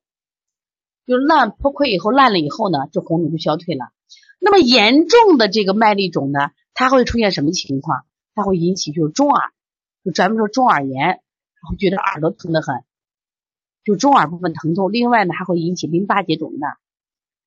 [1.08, 3.86] 就烂破溃以后烂了以后呢，这红肿就消退了。
[4.44, 8.06] 那么严重的这个麦粒肿呢，它会出现什么情况？
[8.34, 9.52] 它会引起就是中耳，
[10.04, 11.22] 就咱们说中耳炎，然
[11.70, 12.84] 后觉得耳朵疼得很，
[13.84, 14.92] 就中耳部分疼痛。
[14.92, 16.80] 另外呢，还会引起淋巴结肿大。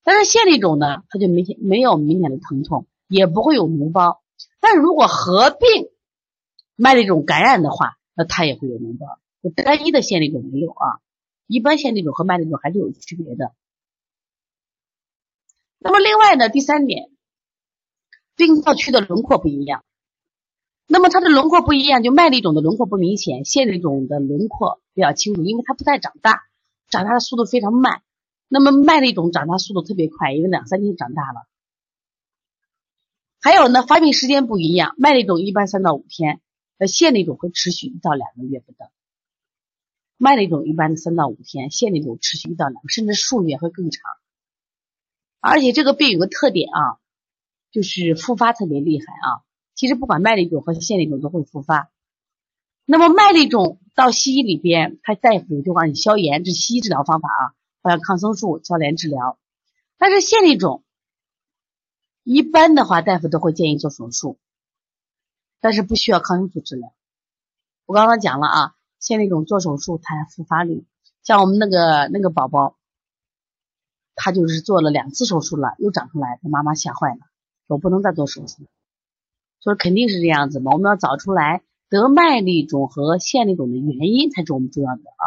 [0.05, 4.23] 但是腺粒肿呢，它就明显没有明显的疼痛，也不会有脓包。
[4.61, 5.89] 但是如果合并
[6.77, 9.19] 麦粒肿感染的话，那它也会有脓包。
[9.43, 11.01] 就单一的腺粒肿没有啊。
[11.49, 13.53] 一般腺粒肿和麦粒肿还是有区别的。
[15.85, 17.11] 那么另外呢，第三点，
[18.37, 19.85] 病灶区的轮廓不一样。
[20.87, 26.41] 那么它的轮廓不一样，就麦粒肿的轮廓不明显，腺粒肿的轮廓比较清楚，因为它不太长大，
[26.89, 28.03] 长大的速度非常慢。
[28.49, 31.47] 那么麦粒肿长大速度特别快，因为两三天长大了。
[33.43, 36.41] 还有呢，发病时间不一样，麦粒肿一般三到五天，
[36.79, 38.89] 呃，腺粒肿会持续一到两个月不等。
[40.17, 44.03] 麦粒肿一般三到五天，腺粒肿持续一到两，甚至数月会更长。
[45.47, 46.97] 而且这个病有个特点啊，
[47.71, 49.45] 就是复发特别厉害啊。
[49.75, 51.91] 其实不管麦粒肿和腺粒肿都会复发。
[52.87, 57.53] 那么麦粒肿到西医里边，他大夫就让你消炎，这是西医治疗方法啊，
[57.83, 59.39] 好像抗生素消炎治疗。
[59.99, 60.83] 但是腺粒肿
[62.23, 64.39] 一般的话，大夫都会建议做手术，
[65.61, 66.95] 但是不需要抗生素治疗。
[67.85, 68.75] 我刚刚讲了啊。
[68.99, 70.87] 腺粒肿做手术，它复发率，
[71.23, 72.79] 像我们那个那个宝宝，
[74.15, 77.21] 他就是做了两次手术了，又长出来，他妈妈吓坏了，
[77.69, 78.67] 说不能再做手术，
[79.63, 85.27] 说肯定是这样子嘛，我们要找出来得麦粒肿和腺粒肿的原因才是我们重要的啊。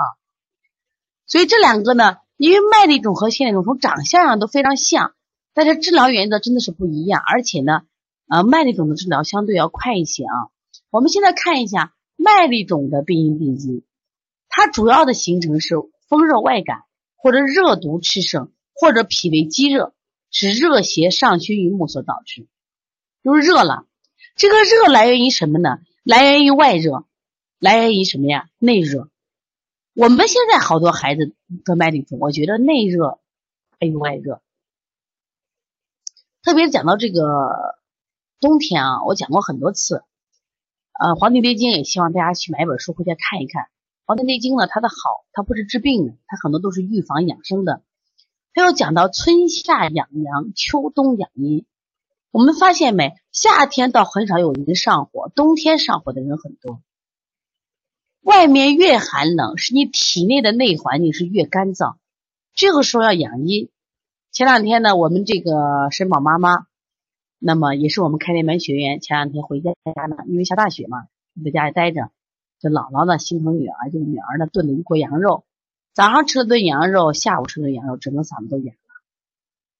[1.25, 5.13] 所以这两个呢，因为麦粒肿和腺粒肿从长相上都非常像，
[5.53, 7.81] 但是治疗原则真的是不一样，而且呢，
[8.29, 10.49] 呃，麦粒肿的治疗相对要快一些啊。
[10.89, 11.93] 我们现在看一下。
[12.19, 13.85] 麦粒肿的病因病机，
[14.49, 15.75] 它主要的形成是
[16.09, 16.79] 风热外感，
[17.15, 19.93] 或者热毒炽盛，或者脾胃积热，
[20.31, 22.47] 是热邪上熏于目所导致，
[23.23, 23.85] 就是热了。
[24.35, 25.79] 这个热来源于什么呢？
[26.03, 27.05] 来源于外热，
[27.59, 28.49] 来源于什么呀？
[28.59, 29.09] 内热。
[29.95, 31.33] 我们现在好多孩子
[31.65, 33.19] 得麦粒肿，我觉得内热
[33.79, 34.41] 大于外热。
[36.43, 37.79] 特别讲到这个
[38.39, 40.03] 冬天啊，我讲过很多次。
[40.99, 43.63] 呃，《黄帝内经》也希望大家去买本书回家看一看。
[44.05, 44.95] 《黄帝内经》呢，它的好，
[45.31, 47.81] 它不是治病的，它很多都是预防养生的。
[48.57, 51.63] 它又讲到春夏养阳，秋冬养阴。
[52.31, 53.13] 我们发现没？
[53.31, 56.81] 夏天倒很少有人上火，冬天上火的人很多。
[58.21, 61.97] 外面越寒冷，是你体内的内环境是越干燥，
[62.55, 63.69] 这个时候要养阴。
[64.31, 66.65] 前两天呢，我们这个申宝妈妈。
[67.37, 69.69] 那么也是我们开联门学员，前两天回家
[70.09, 71.05] 呢，因为下大雪嘛，
[71.45, 72.09] 在家里待着。
[72.59, 75.45] 这姥姥呢心疼女儿，就女儿呢炖了一锅羊肉，
[75.97, 78.77] 早上吃了顿羊肉，下午吃了顿羊肉，整个嗓子都哑了。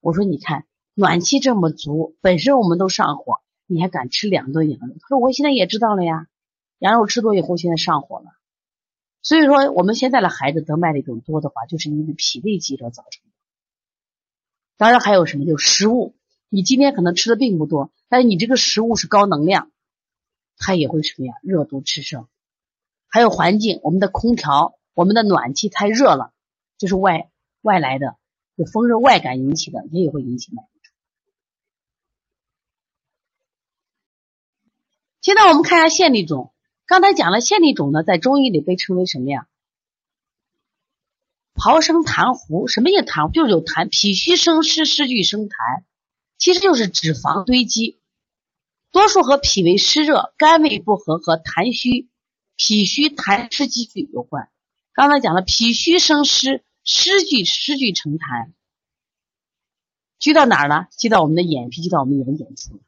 [0.01, 3.35] 我说你看暖气这么足，本身我们都上火，
[3.67, 4.95] 你还敢吃两顿羊肉？
[4.99, 6.25] 他说我现在也知道了呀，
[6.79, 8.31] 羊肉吃多以后现在上火了。
[9.21, 13.31] 所以说我们现在的孩子得麦粒肿多的话，就是因为脾胃积热造成的。
[14.75, 16.15] 当然还有什么，就是食物。
[16.49, 19.69] 你今天可能吃的并不多，但是你这个食物是高能量，
[20.57, 21.35] 它也会什么呀？
[21.43, 22.27] 热毒炽盛。
[23.07, 26.33] 还有环境，我们的空调、我们的暖气太热了，
[26.79, 27.29] 就是外
[27.61, 28.17] 外来的，
[28.57, 30.91] 就风热外感引起的，也也会引起麦粒肿。
[35.21, 36.51] 现在我们看一下腺粒肿。
[36.87, 39.47] 刚才讲了腺粒肿呢，在中医里被称为什么呀？
[41.53, 42.67] 刨生痰壶。
[42.67, 43.31] 什么叫痰？
[43.31, 45.83] 就是有痰，脾虚生湿，湿聚生痰。
[46.39, 47.99] 其实就是脂肪堆积，
[48.91, 52.09] 多数和脾胃湿热、肝胃不和和痰虚、
[52.55, 54.49] 脾虚痰湿积聚有关。
[54.97, 58.53] 刚才讲了，脾虚生湿，湿聚湿聚成痰，
[60.17, 60.87] 聚到哪儿了？
[60.97, 62.81] 聚到我们的眼皮，聚到我们眼睑处。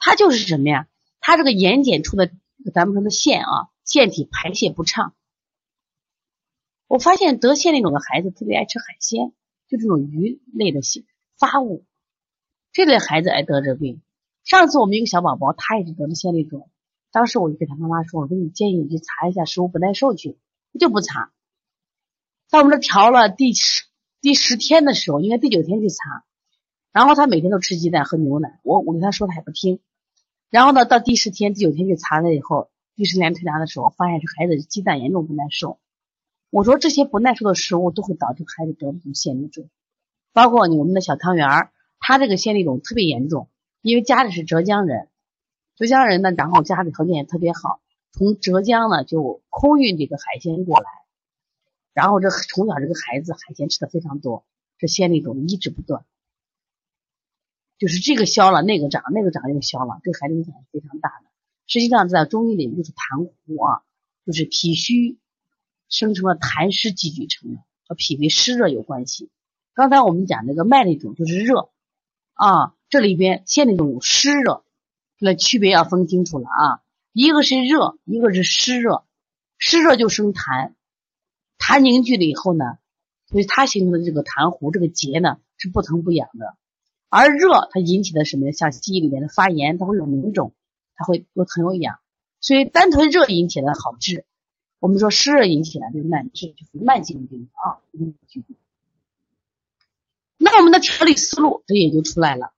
[0.00, 0.88] 它就是什么呀？
[1.20, 2.32] 它这个眼睑处的，
[2.74, 5.14] 咱们说的腺啊，腺体排泄不畅，
[6.88, 9.32] 我发现得腺粒肿的孩子特别爱吃海鲜，
[9.68, 10.80] 就这种鱼类的
[11.38, 11.84] 发物，
[12.72, 14.02] 这类孩子爱得这病。
[14.42, 16.68] 上次我们一个小宝宝，他也是得了腺粒肿，
[17.12, 20.36] 当时我就给他妈妈说：“我说你建议你去查一下食物不耐受去。”
[20.78, 21.32] 就不查。
[22.48, 23.84] 在我们这调了第十
[24.20, 26.24] 第十天的时候，应该第九天去查，
[26.92, 29.80] 然后他每天都吃鸡蛋喝牛奶，我我跟他说他也不听。
[30.48, 35.78] 然后呢，到第十天第九天去查了以后，第十天推拿的时候，发现这孩子鸡蛋严重不耐受。
[36.50, 39.68] 我说这些不耐受的食物都会导致孩子得这种腺粒肿，
[40.32, 43.50] 包括你我们的小汤圆儿，他这个腺粒肿特别严重，
[43.82, 45.08] 因为家里是浙江人，
[45.76, 47.80] 浙江人呢，然后家里条件也特别好，
[48.12, 50.86] 从浙江呢就空运这个海鲜过来，
[51.92, 54.44] 然后这从小这个孩子海鲜吃的非常多，
[54.78, 56.04] 这腺粒肿一直不断，
[57.78, 61.26] 就是这个消了那个长，那个长又消了，对孩子影响是非常大的。
[61.66, 63.82] 实际上在中医里面就是痰糊啊，
[64.24, 65.18] 就是脾虚。
[65.90, 69.30] 生成了痰湿积聚成的，和脾胃湿热有关系。
[69.72, 71.70] 刚才我们讲那个脉粒肿就是热
[72.34, 74.64] 啊，这里边腺粒肿有湿热，
[75.18, 76.82] 那区别要分清楚了啊。
[77.18, 79.04] 一个是热，一个是湿热。
[79.58, 80.74] 湿热就生痰，
[81.58, 82.78] 痰凝聚了以后呢，
[83.26, 86.54] 所以它形成的这个痰糊这个结呢是不疼不痒的。
[87.08, 88.52] 而热它引起的什么呀？
[88.52, 90.54] 像记忆里面的发炎，它会有脓肿，
[90.94, 91.98] 它会又疼又痒。
[92.40, 94.24] 所以单纯热引起的好治。
[94.78, 97.82] 我们说湿热引起来的慢治就是慢性病啊，
[100.36, 102.52] 那我们的调理思路这也就出来了。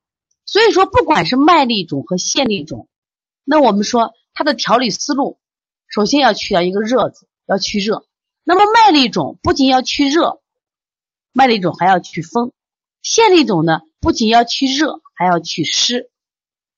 [0.45, 2.87] 所以说，不管是麦粒肿和腺粒肿，
[3.43, 5.39] 那我们说它的调理思路，
[5.87, 8.05] 首先要去掉一个热字，要去热。
[8.43, 10.41] 那么麦粒肿不仅要去热，
[11.31, 12.51] 麦粒肿还要去风；
[13.01, 16.09] 腺粒肿呢，不仅要去热，还要去湿，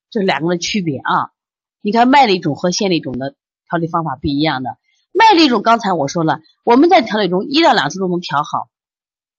[0.09, 1.31] 这是两个的区别啊。
[1.81, 3.35] 你看麦粒肿和腺粒肿的
[3.69, 4.77] 调理方法不一样的。
[5.11, 8.69] 麦粒肿，刚才我说了，我们在调理中一到两次都能调好。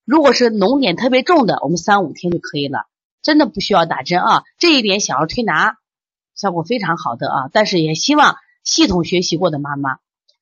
[0.05, 2.87] 如果是脓点特别重的，我们三五天就可以了，
[3.23, 4.45] 真的不需要打针啊。
[4.59, 5.79] 这一点小儿推拿
[6.35, 7.51] 效果非常好的啊。
[7.53, 9.99] 但是也希望系统学习过的妈妈，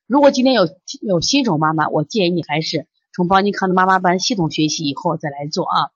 [0.07, 0.69] 如果今天有
[1.01, 5.91] 有新手妈妈，我建议你还是从邦尼康的妈妈班系统学习以后再来做啊。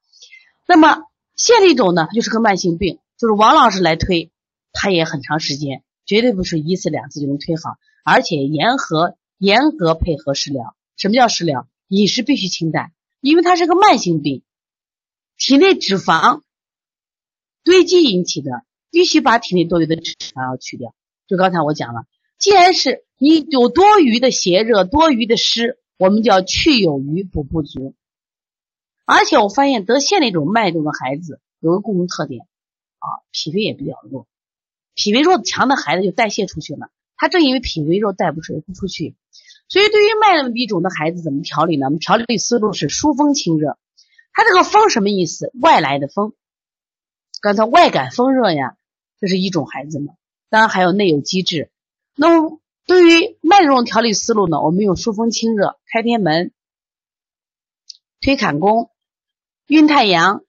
[0.66, 1.02] 那么
[1.34, 4.30] 线粒肿呢，它就是个慢性病，就是王老师来推，
[4.72, 9.16] 他也很长时间，绝对不是一次两次就能推好，而且严和。
[9.38, 10.74] 严格配合食疗。
[10.96, 11.68] 什么叫食疗？
[11.88, 14.42] 饮食必须清淡，因为它是个慢性病，
[15.36, 16.40] 体内脂肪
[17.62, 20.94] 堆积引起的，必须把体内多余的脂肪要去掉。
[21.26, 22.06] 就刚才我讲了，
[22.38, 27.94] 既然是你有多余的邪热、多余的湿，我们就要去有余补不足。
[29.04, 32.42] 而且我发现得腺那种脉动的孩子有个共同特点
[32.98, 34.26] 啊，脾胃也比较弱，
[34.94, 39.14] 脾胃弱强的孩子就代谢出去了，他正因为脾胃弱带不出不出去。
[39.68, 41.86] 所以，对于脉粒肿的孩子怎么调理呢？
[41.86, 43.76] 我们调理思路是疏风清热。
[44.32, 45.50] 他这个风什么意思？
[45.60, 46.34] 外来的风，
[47.46, 48.76] 刚才外感风热呀，
[49.20, 50.14] 这是一种孩子嘛。
[50.48, 51.70] 当然还有内有积滞。
[52.16, 56.50] 那么对于脉这种调理思路呢，我们用疏风清热、开天门、
[58.20, 58.90] 推坎宫、
[59.68, 60.42] 运太阳、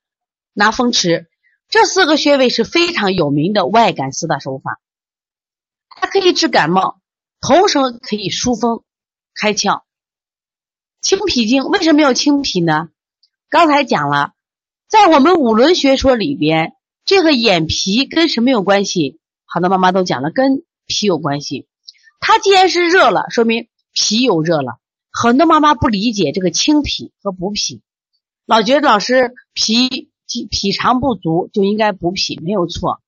[0.54, 1.30] 拿风池
[1.70, 4.82] 这四个穴位是非常有名的外感四大手法。
[5.90, 7.00] 它可以治感冒，
[7.40, 8.84] 同时可以疏风。
[9.36, 9.84] 开窍，
[11.00, 12.90] 清脾经为什么要清脾呢？
[13.50, 14.34] 刚才讲了，
[14.88, 16.74] 在我们五轮学说里边，
[17.08, 19.20] 这个眼皮跟什么有关系？
[19.46, 21.66] 好多妈妈都讲了，跟脾有关系。
[22.20, 24.78] 它既然是热了，说明脾有热了。
[25.12, 27.82] 很多妈妈不理解这个清脾和补脾，
[28.46, 30.12] 老觉得老师脾
[30.52, 33.02] 脾肠不足就应该补脾，没有错。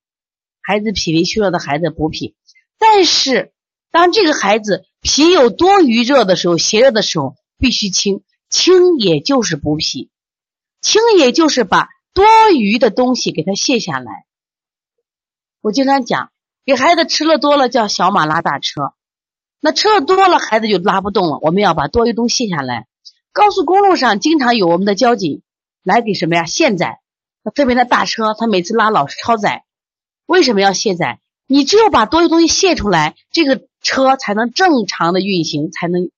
[0.62, 2.36] 孩子脾胃虚弱的孩子补脾，
[2.80, 3.54] 但是。
[3.92, 10.12] 当这个孩子脾有多余热的时候，邪热的时候，必须清清，也就是补脾，
[10.80, 14.26] 清也就是把多余的东西给他卸下来。
[15.62, 16.32] 我经常讲，
[16.66, 18.94] 给孩子吃了多了叫小马拉大车，
[19.60, 21.40] 那吃了多了孩子就拉不动了。
[21.42, 22.88] 我们要把多余东西卸下来。
[23.32, 25.42] 高速公路上经常有我们的交警
[25.84, 27.00] 来给什么呀卸载，
[27.44, 29.66] 那特别那大车，他每次拉老是超载，
[30.26, 31.20] 为什么要卸载？
[31.48, 33.68] 你只有把多余东西卸出来，这个。
[33.82, 36.12] 车才能正常的运行，才能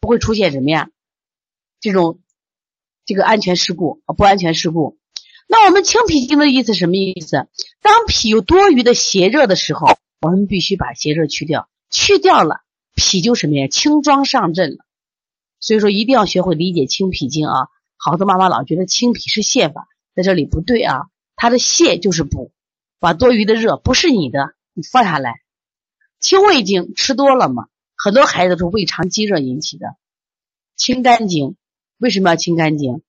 [0.00, 0.88] 不会出现什么呀？
[1.78, 2.20] 这种
[3.04, 4.98] 这个安全事故啊，不安全事故。
[5.48, 7.48] 那我们清脾经的意思什么意思？
[7.82, 9.88] 当脾有多余的邪热的时候，
[10.20, 12.60] 我们必须把邪热去掉，去掉了，
[12.94, 13.66] 脾就什么呀？
[13.66, 14.78] 轻装上阵了。
[15.60, 17.68] 所以说一定要学会理解清脾经啊。
[17.96, 22.52] 好多妈妈老觉得清脾是泻法，在这里不对啊，它的泻就是补，
[22.98, 25.40] 把多余的热不是你的，你放下来。
[26.18, 29.96] 清胃经吃多了嘛，很多孩子是胃肠积热引起的。
[30.76, 31.56] 清肝经。
[32.02, 33.00] 为什么要清肝经？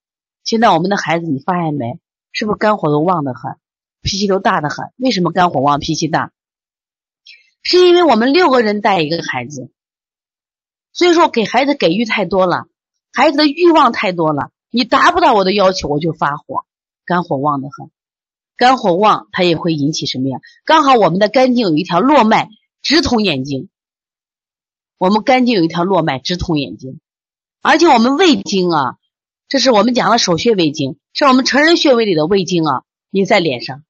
[0.44, 2.00] 现在我们的孩子，你发现没？
[2.32, 3.56] 是不是肝火都旺得很，
[4.04, 4.94] 脾气都大得很？
[4.98, 6.32] 为什么肝火旺、脾气大？
[7.64, 9.72] 是因为我们六个人带一个孩子，
[10.92, 12.68] 所以说给孩子给予太多了，
[13.12, 16.64] 孩子的欲望太多了，你达不到我的要求，我就发火，
[17.04, 17.90] 肝火旺得很。
[18.58, 20.38] 肝火旺，它也会引起什么呀？
[20.66, 22.48] 刚好我们的肝经有一条络脉
[22.84, 23.70] 直通眼睛，
[25.00, 27.00] 我们肝经有一条络脉直通眼睛。
[27.64, 28.98] 而且我们胃经啊，
[29.48, 33.86] 这是我们讲的手穴胃经，是我们成人穴位里的胃经啊，你在脸上。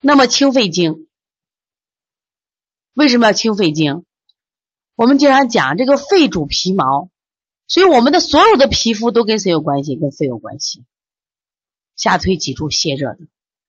[0.00, 1.06] 那么清肺经，
[2.94, 4.04] 为什么要清肺经？
[4.96, 7.10] 我们经常讲这个肺主皮毛，
[7.68, 9.94] 所以我们的所有的皮肤都跟谁有关系？
[9.94, 10.84] 跟肺有关系。
[11.94, 13.20] 下推脊柱泄热的，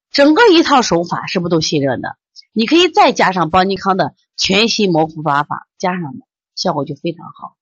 [0.10, 2.18] 整个一套手法是不是都泄热的？
[2.54, 7.56] 你可以再加上邦尼康的全息摩腹八法，加上的效果就非常好。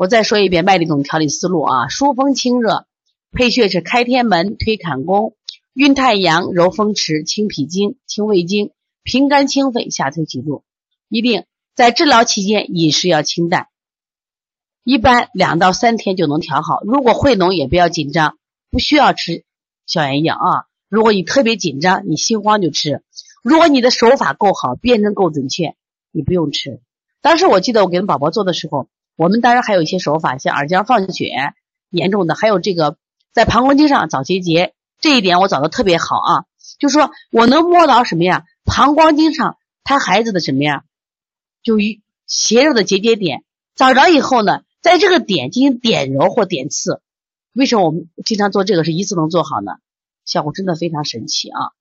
[0.00, 2.86] 我再说一遍麦粒肿调理思路啊，疏风清热，
[3.32, 5.34] 配穴是开天门、推坎宫、
[5.74, 8.70] 运太阳、揉风池、清脾经、清胃经、
[9.02, 10.64] 平肝清肺、下推脊柱。
[11.10, 11.44] 一定
[11.74, 13.66] 在治疗期间饮食要清淡，
[14.84, 16.80] 一般两到三天就能调好。
[16.82, 18.38] 如果会脓也不要紧张，
[18.70, 19.44] 不需要吃
[19.84, 20.64] 消炎药啊。
[20.88, 23.02] 如果你特别紧张，你心慌就吃。
[23.42, 25.76] 如果你的手法够好，辨证够准确，
[26.10, 26.80] 你不用吃。
[27.20, 28.88] 当时我记得我给宝宝做的时候。
[29.20, 31.30] 我们当然还有一些手法，像耳尖放血
[31.90, 32.96] 严重的，还有这个
[33.34, 36.44] 在膀胱经上找结节，这一点我找的特别好啊。
[36.78, 38.44] 就是说我能摸到什么呀？
[38.64, 40.84] 膀胱经上他孩子的什么呀？
[41.62, 41.74] 就
[42.26, 43.44] 斜肉的结节点，
[43.74, 47.02] 找着以后呢，在这个点进行点揉或点刺。
[47.52, 49.72] 为什么我们经常做这个是一次能做好呢？
[50.24, 51.72] 效果真的非常神奇啊！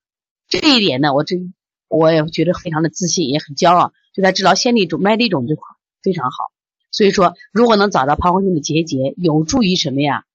[0.50, 1.54] 这一点呢，我真
[1.88, 3.94] 我也觉得非常的自信，也很骄傲。
[4.14, 5.64] 就在治疗先粒肿、麦粒肿这块
[6.04, 6.52] 非常好。
[6.92, 10.26] 所以说，如果能找到膀胱经的结节，有助于什么呀？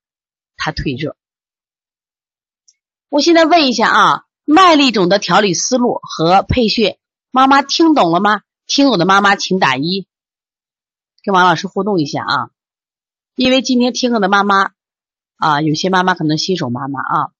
[0.56, 1.16] 它退热。
[3.08, 6.98] 我现在问一下啊，麦粒肿的调理思路和配穴，
[7.30, 8.42] 妈妈听懂了吗？
[8.66, 10.06] 听懂的妈妈请打一，
[11.22, 12.50] 跟王老师互动一下啊。
[13.34, 14.72] 因为今天听课的妈妈
[15.36, 17.32] 啊，有些妈妈可能新手妈妈啊，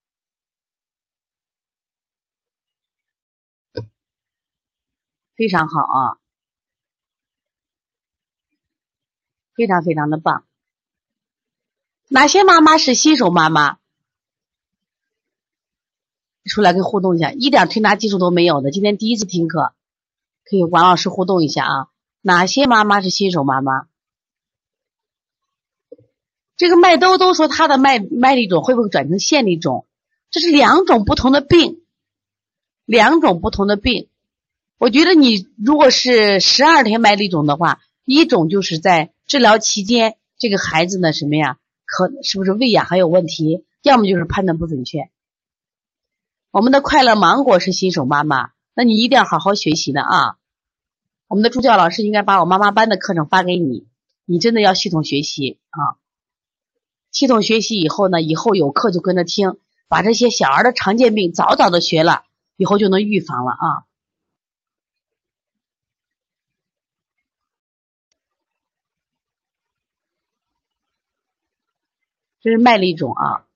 [5.36, 6.23] 非常好啊。
[9.54, 10.44] 非常非常的棒，
[12.08, 13.78] 哪些妈妈是新手妈妈？
[16.44, 19.72] 出来跟互动一下，一点推拿技术都没有的，今天第一次听课，
[20.44, 21.86] 可以王老师互动一下啊。
[22.20, 23.86] 哪些妈妈是新手妈妈？
[26.56, 29.86] 这个麦兜兜说他的麦麦粒肿会不会转成线粒肿？
[30.30, 31.80] 这是两种不同的病，
[32.84, 34.08] 两种不同的病。
[34.78, 39.13] 我觉得你如果是十二天麦粒肿的话，一种就是在。
[39.26, 41.58] 治疗期间，这个孩子呢，什么呀？
[41.86, 43.64] 可是不是喂养还有问题？
[43.82, 45.10] 要么就是判断不准确。
[46.50, 50.36] 我们的快乐芒果是新手妈妈，那你一定要好好学习的啊！
[51.26, 53.86] 我们的助教老师应该把我妈妈班的课程发给你，
[54.24, 55.98] 你真的要系统学习啊！
[57.10, 59.58] 系统学习以后呢，以后有课就跟着听，
[59.88, 62.24] 把这些小儿的常见病早早的学了，
[62.56, 63.84] 以后就能预防了啊！
[72.44, 73.46] 这是麦粒肿啊，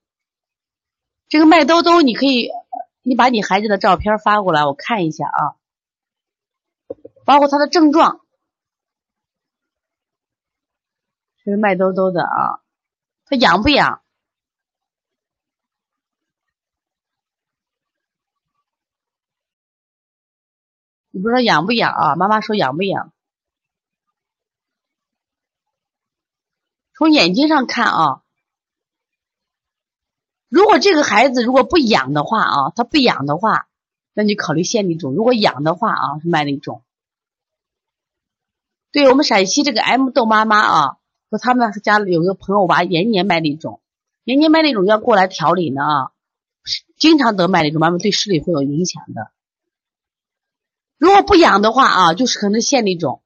[1.27, 2.49] 这个麦兜兜，你可以，
[3.03, 5.53] 你把你孩子的照片发过来，我看一下啊，
[7.23, 8.25] 包括他的症状。
[11.43, 12.63] 这是麦兜兜的啊，
[13.25, 14.01] 他痒不痒？
[21.11, 22.15] 你不知道痒不痒啊？
[22.15, 23.13] 妈妈说痒不痒？
[26.95, 28.23] 从眼睛上看啊。
[30.49, 33.67] 如果这个孩子如果不痒的话啊，他不痒的话，
[34.13, 36.83] 那你考虑线粒肿；如果痒的话啊，是麦粒肿。
[38.91, 40.97] 对我们陕西这个 M 豆妈妈啊，
[41.29, 43.79] 说他们家有个朋友娃延年麦粒肿，
[44.23, 46.11] 延年麦粒肿要过来调理呢啊，
[46.97, 49.31] 经常得麦粒肿，妈妈对视力会有影响的。
[50.97, 53.21] 如果不痒的话啊，就是可能线粒肿，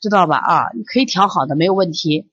[0.00, 0.70] 知道吧啊？
[0.74, 2.28] 你可以调好的，没有问题。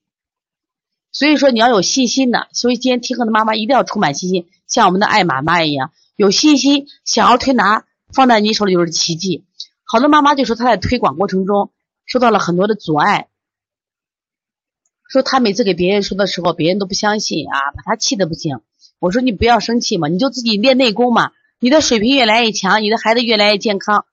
[1.11, 6.87] 所以说你要有信心的，所以今天听课的妈妈一定要充满信心，像我们的爱妈妈一样有信心。
[7.05, 9.45] 想要推拿放在你手里就是奇迹。
[9.83, 11.71] 好多妈妈就说她在推广过程中
[12.05, 13.29] 受到了很多的阻碍，
[15.09, 18.59] 说她每次给别人说的时候，别人都不相信啊，把她气的不行。
[18.99, 24.05] 我说你不要生气嘛，你就自己练内功嘛，你的水平越来越强，你的孩子越来越健康，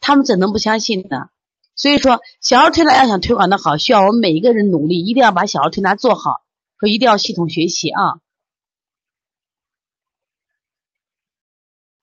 [0.00, 1.28] 他们怎能不相信呢？
[1.76, 6.42] 所以说，小儿推拿要想推广的好，需要我们每一个人努力，一定要把小儿推拿做好，
[6.80, 8.20] 说一定要系统学习啊。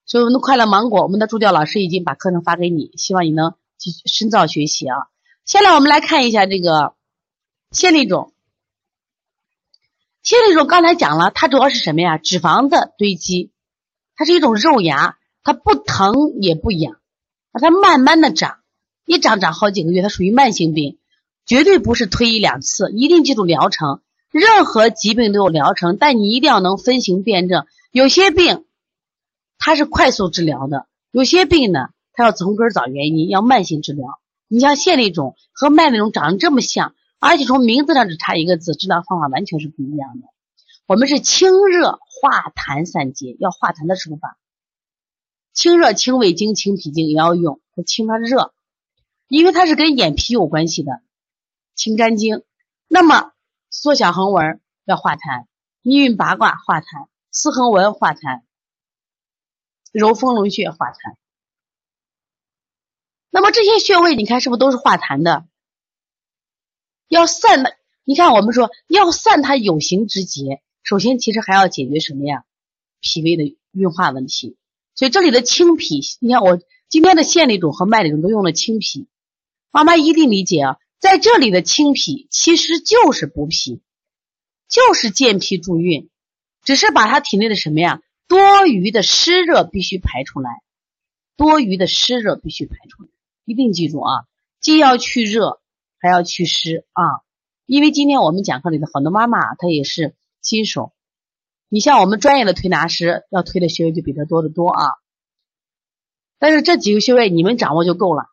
[0.06, 4.96] 所以我们的快乐芒果，我们的助教老师已经把课程发给你，希望你能继续深造学习啊。
[5.44, 6.94] 下来我们来看一下这个
[7.72, 8.32] 线粒肿。
[10.22, 12.20] 线粒肿刚才讲了，它主要是什么呀？
[12.20, 13.52] 脂肪的堆积，
[14.16, 17.02] 它是一种肉芽，它不疼也不痒，
[17.52, 18.63] 它慢慢的长，
[19.06, 20.98] 一长长好几个月，它属于慢性病，
[21.46, 24.02] 绝对不是推一两次，一定记住疗程。
[24.32, 28.66] 任何疾病都有疗程，但你一定要能分型辨证，有些病。
[29.60, 34.08] 它是快速治疗的，有些病呢，它要从根找原因，要慢性治疗。
[34.48, 40.28] 你像线粒肿和麦粒肿长得这么像，而且从名字上只差一个字，治疗方法完全是不一样的。
[40.88, 44.38] 我们是清热化痰散结，要化痰的手法。
[45.54, 48.53] 清热清胃经、清脾经也要用，清它热，
[49.34, 51.02] 因为它是跟眼皮有关系的，
[51.74, 52.44] 清肝经。
[52.88, 53.32] 那么
[53.72, 55.48] 缩小横纹要化痰，
[55.82, 58.44] 逆运八卦化痰，四横纹化痰。
[59.92, 61.16] 揉丰隆穴化痰，
[63.32, 65.48] 那么这些穴位你看是不是都是化痰的？
[67.08, 72.46] 要散的，你看我们说要散它有形之结，首先其实还要解决什么呀？
[73.02, 74.58] 脾胃的运化问题。
[74.94, 79.08] 所以这里的清脾，你看我今天的线粒肿和脉粒肿都用了清脾，
[79.74, 83.82] 妈妈一定理解啊，在这里的清脾其实就是补脾，
[84.68, 86.12] 就是健脾助运，
[86.62, 88.00] 只是把他体内的什么呀？
[88.28, 90.62] 多余的湿热必须排出来，
[91.36, 93.10] 多余的湿热必须排出来，
[93.46, 94.12] 一定记住啊！
[94.60, 95.60] 既要去热，
[95.98, 97.04] 还要去湿啊！
[97.66, 100.94] 因为今天我们讲课里的很多妈妈，她也是新手，
[101.68, 104.86] 你像我们专业的推拿师，要推的穴位就比她多得多啊。
[106.38, 108.26] 但是这几个穴位你们掌握就够了，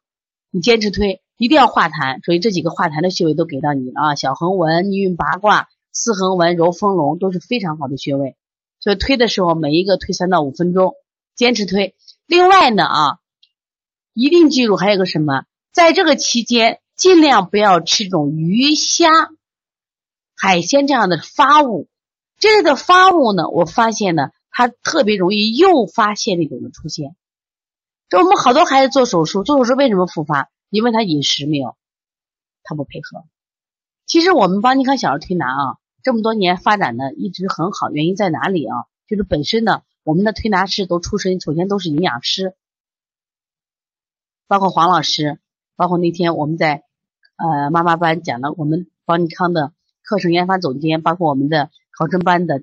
[0.50, 2.22] 你坚持推，一定要化痰。
[2.22, 4.14] 所以这几个化痰的穴位都给到你了啊！
[4.14, 8.36] 小横纹、逆运八卦、四横纹、揉丰隆都是非常好的穴位。
[8.78, 10.94] 所以推的时候，每一个推三到五分钟，
[11.34, 11.94] 坚持推。
[12.26, 13.18] 另外呢啊，
[14.12, 19.08] 一定记住还有个什么，在这个期间尽量不要吃这种鱼虾、
[20.36, 21.88] 海鲜这样的发物。
[22.38, 27.16] 这类的发物呢，我发现呢，它特别容易诱发线粒肿的出现。
[28.10, 30.50] 这我们好多孩子做手术，做手术为什么复发？
[30.70, 31.76] 你问他饮食没有？
[32.62, 33.24] 他不配合。
[34.06, 35.76] 其实我们邦尼康小儿推拿啊。
[36.02, 38.86] 这么多年发展的一直很好，原因在哪里啊？
[39.06, 42.54] 就是本身呢，我们的推拿师都出身，首先都是营养师，
[44.46, 45.38] 包括黄老师，
[45.76, 46.84] 包括那天我们在
[47.36, 52.62] 呃妈妈班讲的，我们邦尼康的课程研发总监，包括我们的考生班的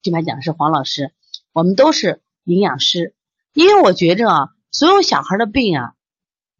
[0.00, 1.12] 金牌讲师黄老师，
[1.52, 3.14] 我们都是营养师。
[3.52, 5.94] 因为我觉着啊，所有小孩的病啊，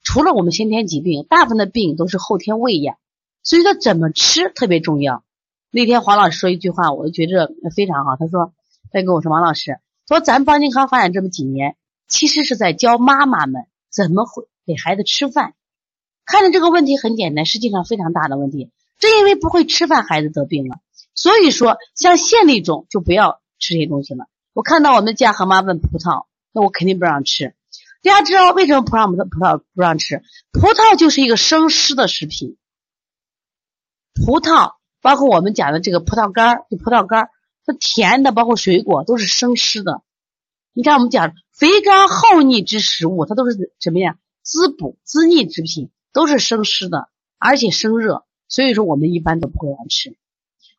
[0.02, 2.96] 除了我们先天疾病，大部分的病都是后天喂养，
[3.42, 5.24] 所以说怎么吃特别重要。
[5.70, 8.16] 那天黄老师说一句话，我就觉着非常好。
[8.16, 8.52] 他说
[8.92, 11.76] ：“他跟我说，王老师说，咱邦健康发展这么几年，
[12.08, 15.54] 其实是在教妈妈们怎么会给孩子吃饭。
[16.26, 18.70] 看着这个问题很简单，实际上非常大的问题。
[18.98, 20.76] 正因为不会吃饭，孩子得病了。
[21.14, 24.26] 所以说，像线粒肿就不要吃这些东西了。
[24.52, 27.54] 我看到我们家河妈问葡萄，那我肯定不让吃。
[28.02, 30.22] 大家知道为什么不让葡萄不让吃？
[30.52, 32.56] 葡萄就是一个生湿的食品，
[34.14, 37.30] 葡萄。”包括我们讲的这个葡萄干儿，葡萄干儿
[37.66, 40.02] 它甜的，包括水果都是生湿的。
[40.72, 44.16] 你看我们讲肥甘厚腻之食物，它都是什么呀？
[44.42, 50.16] 滋补滋腻之品，都是生湿的，而且生热，所以说我们一般都不会让吃。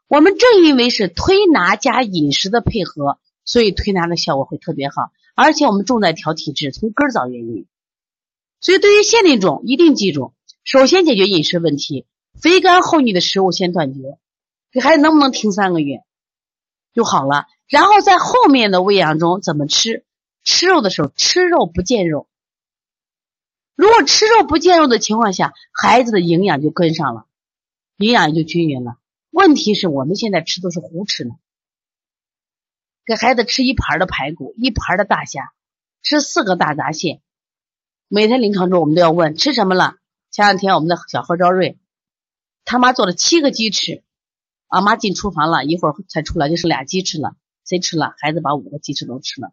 [0.07, 7.65] 我们正因为是推拿加饮食的配合，所以推拿的效果会特别好，而且我们重在调体质，从根儿找原因。
[8.59, 12.05] 所以对于线粒肿，一定记住，首先解决饮食问题。
[12.41, 14.17] 肥甘厚腻的食物先断绝，
[14.71, 16.03] 给孩子能不能停三个月
[16.93, 17.45] 就好了？
[17.67, 20.03] 然后在后面的喂养中怎么吃？
[20.43, 22.27] 吃肉的时候吃肉不见肉。
[23.75, 27.25] 如果吃肉不见肉的情况下，孩子的营养就跟上了，
[27.97, 28.97] 营养也就均匀了。
[29.29, 31.35] 问题是我们现在吃都是胡吃呢，
[33.05, 35.51] 给孩子吃一盘的排骨，一盘的大虾，
[36.01, 37.21] 吃四个大闸蟹。
[38.07, 39.97] 每天临床中我们都要问吃什么了。
[40.31, 41.77] 前两天我们的小何昭瑞。
[42.63, 44.03] 他妈做了七个鸡翅，
[44.67, 47.35] 俺妈进厨房了一会儿才出来，就剩俩鸡翅了。
[47.65, 48.13] 谁吃了？
[48.19, 49.51] 孩子把五个鸡翅都吃了，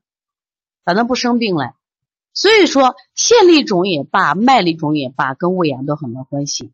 [0.85, 1.73] 咋能不生病嘞？
[2.33, 6.73] 所以说，线粒肿也罢，麦粒肿也罢，跟胃炎都很多关系。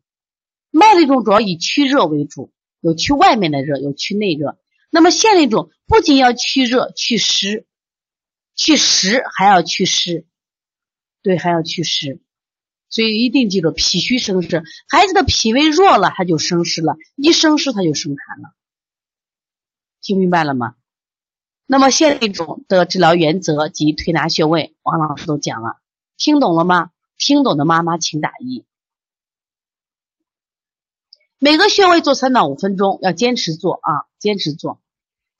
[0.69, 2.51] 麦粒肿主要以驱热为主，
[2.81, 4.59] 有驱外面的热，有驱内热。
[4.89, 7.65] 那么线粒肿不仅要去热、祛湿、
[8.55, 10.25] 祛湿，还要祛湿，
[11.21, 12.21] 对，还要祛湿。
[12.89, 18.53] 所以一定记住脾虚生湿，孩子的脾胃弱了，他就生湿了，一生湿他就生痰了。
[20.01, 20.75] 听明白了吗？
[21.65, 25.81] 那么现一种的治疗原则及推拿穴位，王老师都讲了，
[26.15, 26.91] 听懂了吗？
[27.17, 28.65] 听懂的妈妈请打一。
[31.39, 34.81] 每个穴位做三到五分钟，要坚持做啊，坚持做。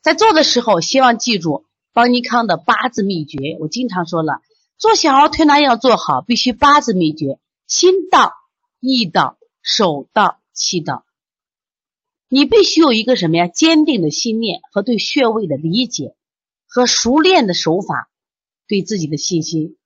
[0.01, 3.57] 在做的时候，希望记住邦尼康的八字秘诀。
[3.59, 4.41] 我经常说了，
[4.77, 8.33] 做小儿推拿要做好，必须八字秘诀：心到、
[8.79, 11.03] 意到、手到、气到。
[12.29, 13.47] 你必须有一个什么呀？
[13.47, 16.15] 坚定的信念和对穴位的理解，
[16.67, 18.11] 和熟练的手法，
[18.67, 19.77] 对自己的信心。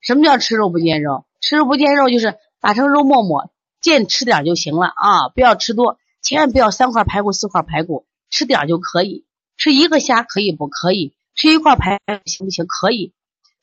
[0.00, 1.26] 什么叫吃肉不见肉？
[1.40, 3.50] 吃肉不见肉就是打成肉沫沫，
[3.82, 5.28] 见吃点就行了啊！
[5.34, 9.26] 不要吃多，千万不要三块排骨四块排骨，吃点就可以。
[9.58, 11.14] 吃一个虾可以不可以？
[11.34, 12.64] 吃一块排骨行不行？
[12.66, 13.12] 可以。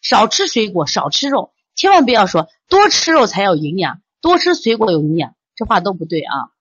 [0.02, 6.52] 少吃水果，少吃肉，千万不要说多吃肉才有营养，多吃水果有营养，这话都不对啊！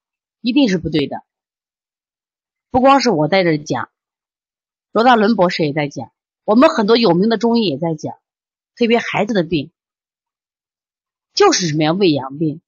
[0.40, 1.22] 一定是不对的，
[2.70, 3.90] 不光是我在这讲，
[4.92, 6.12] 罗大伦博士也在讲，
[6.44, 8.14] 我们很多有名的中医也在讲，
[8.76, 9.72] 特别孩子的病，
[11.34, 11.92] 就是什么呀？
[11.92, 12.60] 胃阳病。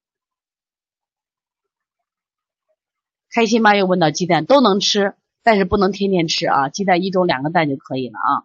[3.32, 8.44] 开心妈又问到鸡蛋都能吃，但是不能天天吃啊，鸡蛋一周两个蛋就可以了啊。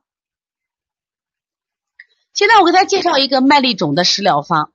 [2.34, 4.72] 现在我给大家介绍一个麦粒肿的食疗方，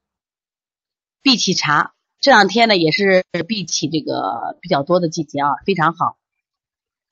[1.22, 1.94] 荸荠茶。
[2.20, 6.18] 这两天呢，也是闭气这个比较多的季节啊，非常好。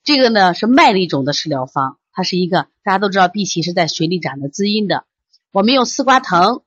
[0.03, 5.05] 这个呢是麦粒肿的食疗方，它是一个大家都知道，荸荠是在水里长的滋阴的。
[5.51, 6.63] 我们用丝瓜藤，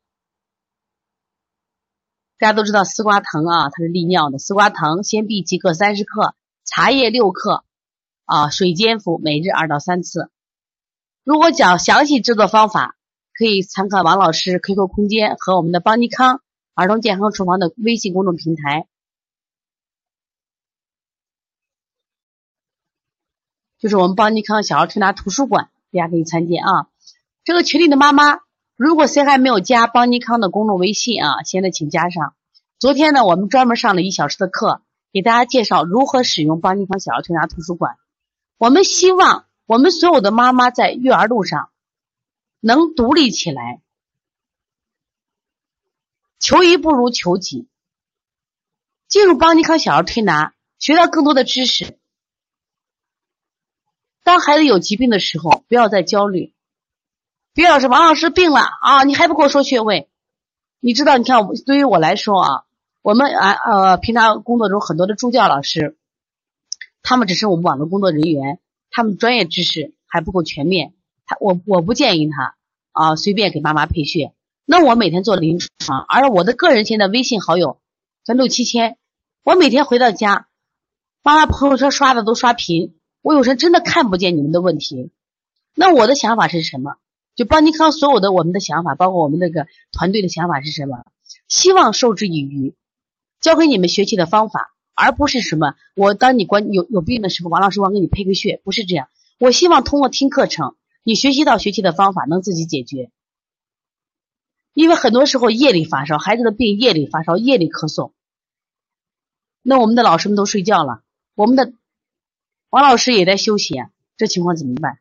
[2.42, 4.36] 大家都知道丝瓜藤啊，它是利尿的。
[4.36, 6.34] 丝瓜藤、鲜荸荠各三十克，
[6.64, 7.62] 茶叶六克，
[8.24, 10.28] 啊，水煎服，每日二到三次。
[11.22, 12.96] 如果讲详细制作方法，
[13.32, 16.42] 可以参考王老师 QQ 空间和我们的邦尼康。
[16.74, 18.88] 儿童健康厨房的微信公众平台，
[23.78, 26.88] 就是我们邦尼康小儿推拿图书馆，大家可以参见啊。
[27.44, 28.40] 这个群里的妈妈，
[28.76, 32.34] 如果谁还没有加邦尼康的公众微信啊，现在请加上。
[32.78, 37.96] 昨天呢，我们专门上了一小时的课，给大家介绍如何使用邦尼康小儿推拿图书馆。
[38.58, 41.70] 我们希望我们所有的妈妈在育儿路上
[42.60, 43.82] 能独立起来。
[46.40, 47.68] 求一不如求己，
[49.06, 51.98] 进入邦尼康小儿推拿，学到更多的知识。
[54.24, 56.52] 当孩子有疾病的时候，不要再焦虑。
[57.54, 60.08] 别老师，王老师病了啊，你还不给我说穴位？
[60.80, 61.18] 你知道？
[61.18, 62.64] 你看，对于我来说啊，
[63.02, 65.98] 我们啊呃，平常工作中很多的助教老师，
[67.02, 68.58] 他们只是我们网络工作人员，
[68.90, 70.94] 他们专业知识还不够全面。
[71.26, 72.54] 他我我不建议他
[72.92, 74.32] 啊，随便给妈妈配穴。
[74.64, 77.80] 那我每天做临床，而我的个人现在微信好友
[78.24, 78.96] 才六七千，
[79.44, 80.46] 我每天回到家，
[81.22, 85.10] 妈妈朋友圈刷的都刷屏，我有时真的看不见你们的问题。
[85.74, 86.96] 那我的想法是什么？
[87.34, 91.04] 就邦尼康所有的我们的想法，包括我们那个团队的想法是什么？
[91.48, 92.74] 希望授之以渔，
[93.40, 99.08] 教给你们学习的方法，而不是什么我当你关有有病的时候，王老师我给你配个穴，不是这样。
[99.38, 103.10] 我希望通过听课程，你学习到学习的方法，能自己解决。
[104.74, 108.12] 因为很多时候夜里发烧，孩子的病夜里发烧，夜里咳嗽，
[109.62, 111.02] 那我们的老师们都睡觉了，
[111.34, 111.72] 我们的
[112.70, 114.98] 王老师也在休息啊，这情况怎么办？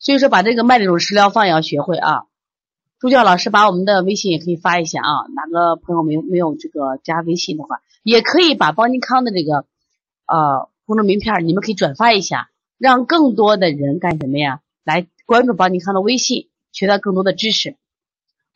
[0.00, 2.24] 所以说把这个麦粒肿食疗方也要学会啊。
[2.98, 9.64] 助教老师把我们的微信也可以发一下啊，哪个朋友没有没有这个加微信的话，也可以把邦尼康的这个
[10.26, 14.60] 呃公众名片你们可以转发一下，让更多的人干什么呀？
[14.84, 17.76] 来关注邦尼康的微信，学到更多的知识。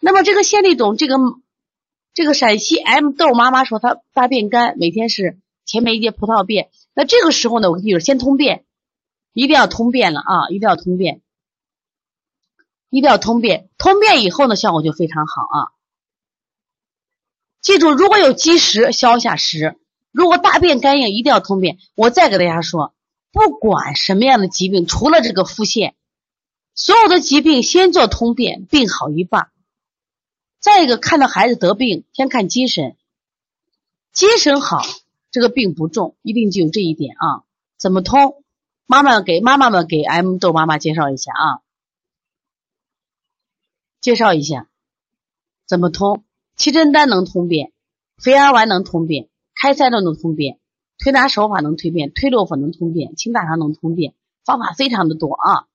[0.01, 1.17] 那么这个线粒肿，这个
[2.13, 6.69] 这个陕西 M 豆妈妈说她大便干，每天是前面一节葡萄便。
[6.95, 8.65] 那这个时候呢，我跟你说，先通便，
[9.33, 11.23] 一定要通便了啊，一定要通便，
[12.95, 13.69] 一定要通便。
[13.77, 15.59] 通便以后呢，效果就非常好啊。
[17.61, 19.75] 记住，如果有积食，消下食；
[20.13, 21.79] 如果大便干硬，一定要通便。
[21.97, 22.95] 我再给大家说，
[23.33, 25.95] 不管什么样的疾病，除了这个腹泻，
[26.77, 29.51] 所有的疾病先做通便，病好一半。
[30.61, 32.97] 再一个，看到孩子得病，先看精神，
[34.13, 34.83] 精神好，
[35.33, 37.43] 这个病不重，一定记住这一点啊。
[37.77, 38.45] 怎么通？
[38.87, 41.64] 妈妈给妈妈们给 M 豆妈妈介绍一下啊，
[44.05, 44.69] 介绍一下
[45.67, 46.25] 怎么通。
[46.57, 47.73] 七珍丹能通便，
[48.19, 50.59] 肥儿丸能通便，开塞露能通便，
[50.99, 54.13] 推拿手法能推便，推六粉能通便，清大肠能通便，
[54.45, 55.69] 方法非常的多啊。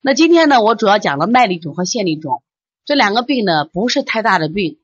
[0.00, 2.44] 那今天呢，我主要讲了麦粒肿和腺粒肿。
[2.84, 4.78] 这两个病呢不是太大的病，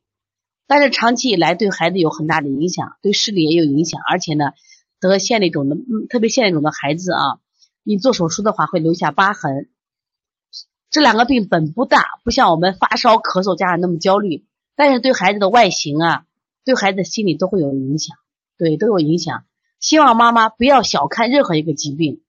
[0.66, 4.54] 但是长期以来对孩子有很大的影响，对视力也有影响，而且呢
[4.98, 5.76] 得腺粒肿的，
[6.10, 7.38] 特别腺粒肿的孩子啊，
[7.84, 9.68] 你做手术的话会留下疤痕。
[10.92, 14.44] 这两个病本不大，不像我们发烧、咳嗽、家长那么焦虑，
[14.76, 16.26] 但是对孩子的外形啊，
[16.66, 18.14] 对孩子的心理都会有影响，
[18.58, 19.46] 对都有影响。
[19.80, 22.22] 希望妈妈不要小看任何一个疾病，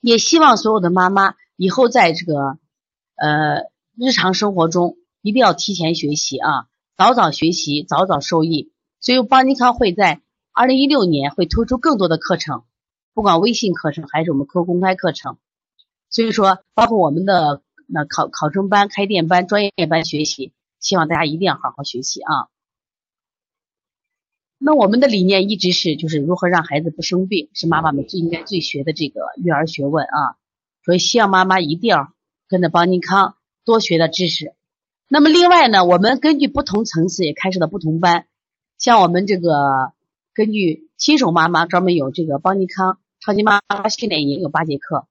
[0.00, 2.58] 也希望所有的妈妈以后在这个
[3.14, 3.62] 呃
[3.96, 8.72] 日常生活中一定要提前学习啊，早早学习，早早受益。
[8.98, 10.20] 所以邦尼康会在
[10.52, 12.64] 二零一六年会推出更多的课程，
[13.14, 15.38] 不管微信课程还是我们 QQ 公开课程。
[16.14, 22.46] 所以说，包括我们的那考考生班、开店班、专业班学习，希望大家一定要好好学习啊。
[24.58, 30.38] 那我们的理念一直是，就是如何让孩子不生病，是妈妈们最应该最学的这个育儿学问啊。
[30.84, 32.12] 所以希望妈妈一定要
[32.46, 33.34] 跟着邦尼康
[33.64, 34.54] 多学的知识。
[35.08, 38.28] 那么另外呢，我们根据不同层次也开设了不同班，
[38.78, 39.92] 像我们这个
[40.32, 45.08] 根据新手妈妈专门有这个邦尼康超级妈妈训练营有八节课。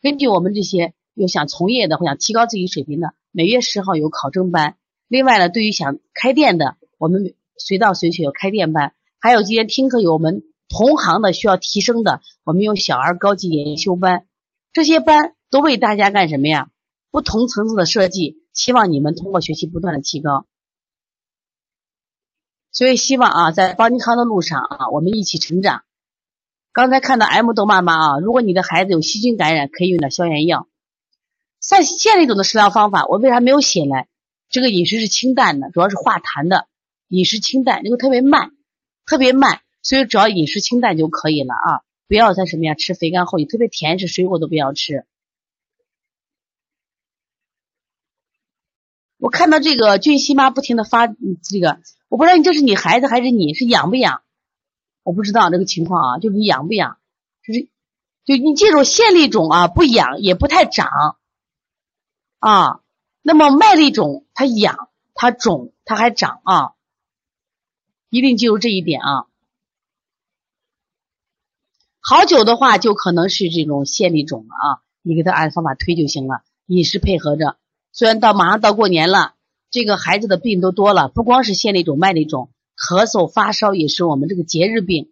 [0.00, 4.76] 根据我们这些有想从业的或想提高自己水平的，每月十号有考证班。
[5.08, 8.94] 另外呢，对于想开店的，我们随到随取有开店班。
[9.18, 14.26] 还有今天听课有我们同行的需要提升的，我们有小儿高级研修班。
[14.72, 16.70] 这些班都为大家干什么呀？
[17.10, 20.46] 不同层次的设计，希望你们通过学习不断的提高。
[22.70, 25.82] 所以希望啊，在邦尼康的路上啊，我们一起成长。
[26.78, 30.68] 刚才看到 M 豆妈妈啊，如果你的孩子有细菌感染，可以用点消炎药。
[31.60, 34.04] 像腺粒肿的食疗方法，我为啥没有写呢？
[34.48, 36.68] 这个饮食是清淡的，主要是化痰的，
[37.08, 38.52] 饮食清淡，因为特别慢，
[39.06, 41.82] 特别慢，所以只要饮食清淡就可以了啊！
[42.06, 45.04] 不要再什么呀，吃肥甘厚腻，特别甜食、水果都不要吃。
[49.16, 54.22] 我看到这个俊熙妈不停的发这个，我不知道你这是你孩子还是你是痒不痒？
[55.08, 56.98] 我不知道这个情况啊，就你痒不痒？
[57.42, 57.70] 就是，
[58.26, 61.16] 就你记住，腺粒肿啊不痒也不太长
[62.40, 62.80] 啊。
[63.22, 66.72] 那么麦粒肿它痒它肿它还长啊，
[68.10, 69.24] 一定记住这一点啊。
[72.00, 77.56] 好久的话就可能是这种腺粒肿了啊，你给他按方法推就行了，饮食配合着。
[77.92, 79.36] 虽然到马上到过年了，
[79.70, 82.50] 这个孩子的病都多了，不光是腺粒肿、麦粒肿。
[82.78, 85.10] 咳嗽、发烧也是我们这个节日病。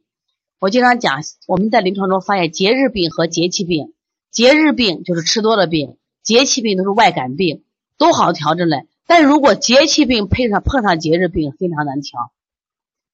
[0.61, 3.93] 我经常讲，我们在临床中发现，节日病和节气病，
[4.31, 7.65] 节日病就是吃多了病，节气病都是外感病，
[7.99, 8.87] 都好调整嘞。
[9.07, 12.33] 但如果节气病配上碰上节日病，非常难调。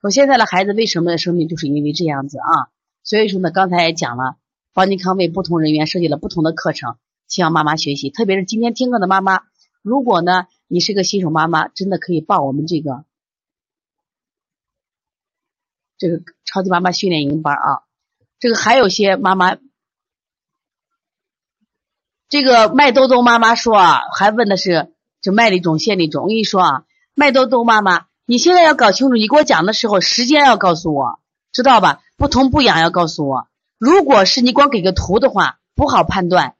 [0.02, 2.68] 我现在的孩子为什么生病，就是因为这样子啊。
[3.02, 4.36] 所以说呢，刚才也讲了，
[4.74, 6.96] 邦尼康为不同人员设计了不同的课程，
[7.26, 8.10] 希望妈妈学习。
[8.10, 9.40] 特别是今天听课的妈妈，
[9.80, 13.04] 如果呢你是个新手妈妈，真的可以报我们这个。
[16.02, 17.82] 这个超级妈妈训练营班啊，
[18.40, 19.56] 这个还有些妈妈，
[22.28, 26.24] 这个麦兜兜妈妈说啊，还问的是这麦粒肿、腺粒肿。
[26.24, 26.84] 我跟你说啊，
[27.14, 31.20] 麦兜兜妈妈，你现在要搞清楚，你给我讲的时候时间要告诉我，
[31.52, 32.02] 知道吧？
[32.16, 33.46] 不疼不痒要告诉我。
[33.78, 36.56] 如果是你光给个图的话，不好判断，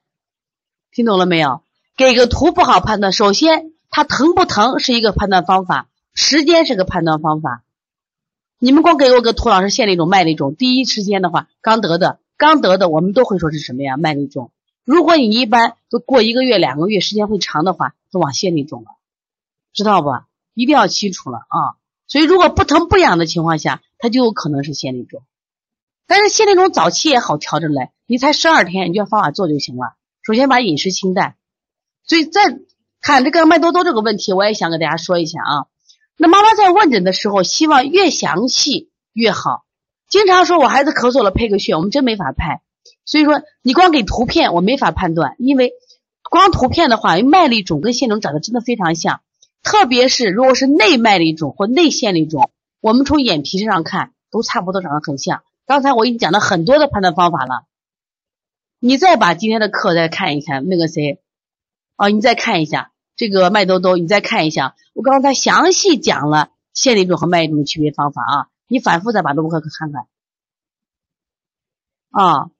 [0.92, 1.64] 听懂了没有？
[1.96, 3.12] 给个图不好判断。
[3.12, 7.64] 首先，它疼不疼是一个判断方法，时间是个判断方法。
[8.64, 13.96] 你们光给我个图，老师线粒肿、麦粒肿，第一时间的话，刚得的，刚得的，我们都会说是什么呀？
[13.96, 14.52] 麦粒肿。
[14.84, 18.86] 如果你一般都过一个月、两个月，时间会长的话，都往腺粒肿了，
[19.72, 20.10] 知道不？
[20.54, 21.74] 一定要清楚了啊！
[22.06, 25.24] 所以如果不疼不痒的情况下，它就有可能是腺粒肿。
[26.06, 29.94] 但是腺粒肿早期也好调整嘞，你才十二天，你就按方法做就行了。
[30.22, 31.34] 首先把饮食清淡。
[32.04, 32.60] 所以再
[33.00, 35.66] 看这个麦多多这个问题，我也想给大家说一下啊。
[36.22, 39.64] 那妈妈在问诊的时候，希望越详细越好。
[40.08, 42.62] 经常说我孩子咳嗽了，配个穴，我们真没法拍。
[43.04, 45.72] 所以说，你光给图片，我没法判断，因为
[46.30, 49.20] 光图片的话，麦粒肿跟腺肿长得真的非常像。
[49.64, 55.42] 特别是如果是内麦粒肿或内腺粒肿，我们从眼皮上看都差不多长得很像。
[55.66, 57.64] 刚才我已经讲了很多的判断方法了，
[58.78, 61.20] 你再把今天的课再看一看，那个谁，
[61.96, 62.91] 哦，你再看一下。
[63.16, 70.06] 这个麦兜兜，你再看一下，我刚才详细讲了腺粒肿和麦粒肿的区别方法啊，你反复再把录播课看看
[72.10, 72.50] 啊。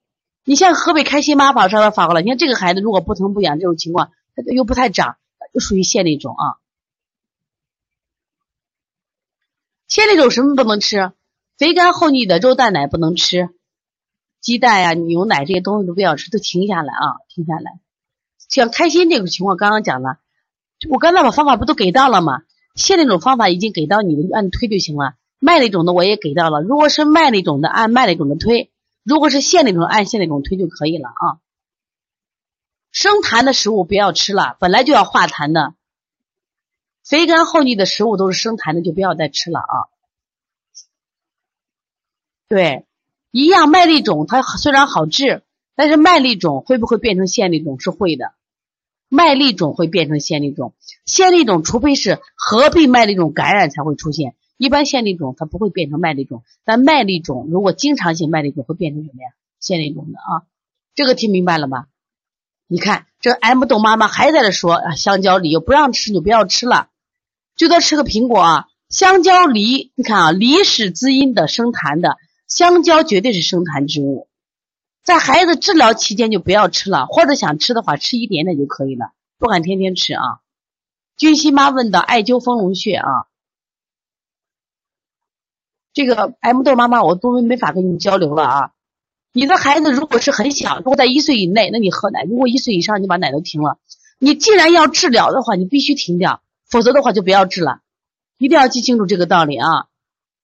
[0.45, 5.15] 你像河北开心妈宝上面发过来，你看这个孩子如果不疼不痒这种情况，他又不太长，
[5.53, 6.59] 就属于腺粒肿啊。
[9.87, 11.13] 腺粒肿什么不能吃？
[11.57, 13.49] 肥甘厚腻的肉蛋奶不能吃，
[14.41, 17.79] 鸡蛋呀、牛奶这些东西都不要吃，都停下来啊，停下来。
[18.49, 20.19] 像开心这个情况，刚刚讲了。
[20.89, 22.41] 我刚才把方法不都给到了吗？
[22.75, 25.13] 线粒种方法已经给到你了，就按推就行了。
[25.39, 28.71] 麦粒肿的我也给到了，如果是麦粒肿的，按麦粒肿的推；
[29.03, 31.37] 如果是线粒肿，按线粒肿推就可以了啊。
[32.91, 35.75] 生痰的食物不要吃了，本来就要化痰的，
[37.03, 39.75] 肥甘厚腻的食物都是生痰的，就不要再吃了啊。
[42.47, 42.87] 对，
[43.29, 45.43] 一样麦粒肿它虽然好治，
[45.75, 47.79] 但是麦粒肿会不会变成线粒肿？
[47.79, 48.33] 是会的。
[49.13, 50.73] 麦粒肿会变成线粒肿，
[51.05, 59.29] 线粒肿除非是合并麦粒肿感染才会出现，一般线粒肿它不会变成麦粒肿，但麦粒肿如果经常性麦粒肿会变成什么呀？
[59.59, 60.49] 线粒肿的啊，
[60.95, 61.85] 这个听明白了吗？
[62.67, 66.89] 你看这 M 豆妈妈还在这说啊，香蕉梨又不让吃就不要吃了，
[67.55, 68.65] 最多吃个苹果啊。
[68.89, 74.27] 香蕉梨，你看啊，梨是滋阴的、生痰的，香蕉绝对是生痰之物。
[75.03, 80.39] 在孩子治疗期间就不要吃了，或者想吃的话吃一点点就可以了，不敢天天吃啊。
[81.17, 83.27] 君熙妈问的艾灸丰隆穴啊，
[85.93, 88.71] 这个 M 豆妈妈我都没法跟你交流了啊。
[89.33, 93.79] 你的孩子如果是很小，如果在一岁以内，那你喝奶；如果一岁以上，你把奶都停了。
[94.19, 97.81] 你既然要治疗的话，你必须停掉，否则的话就不要治了。
[98.37, 99.87] 一定要记清楚这个道理啊，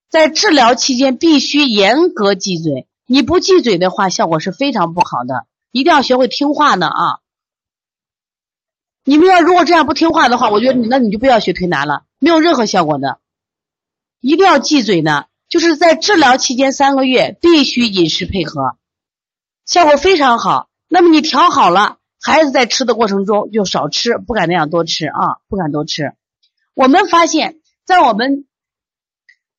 [0.09, 2.88] 在治疗期间必须严格忌嘴。
[3.11, 5.47] 你不忌嘴的话，效果是非常不好的。
[5.71, 7.19] 一定要学会听话呢啊！
[9.03, 13.19] 你们要如果这样不听话的话，我觉得你那你就不要学推拿了，没有任何效果的。
[14.21, 18.77] 一定要忌嘴呢，就是在治疗期间三个月必须饮食配合，
[19.65, 20.69] 效果非常好。
[20.87, 26.13] 那么你调好了，孩子在吃的过程中就少吃，不敢那样多吃啊，不敢多吃。
[26.75, 28.45] 我们发现，在我们。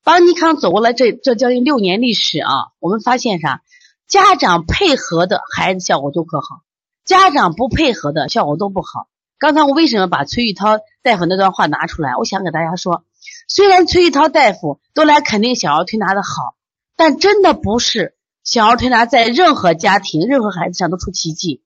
[0.03, 3.63] 邦尼康走过来这这将近六年历史啊，我们发现啥？
[4.07, 6.63] 家长配合的孩子效果都可好，
[7.05, 9.09] 家长不配合的效果都不好。
[9.39, 12.17] 刚才我为什么把崔玉涛大夫那段话拿出来？
[12.17, 13.05] 我想给大家说，
[13.47, 16.57] 虽然崔玉涛大夫都来肯定小儿推拿的好，
[16.97, 21.63] 但真的不是小儿推拿在任何家庭、任何孩子上都出奇迹。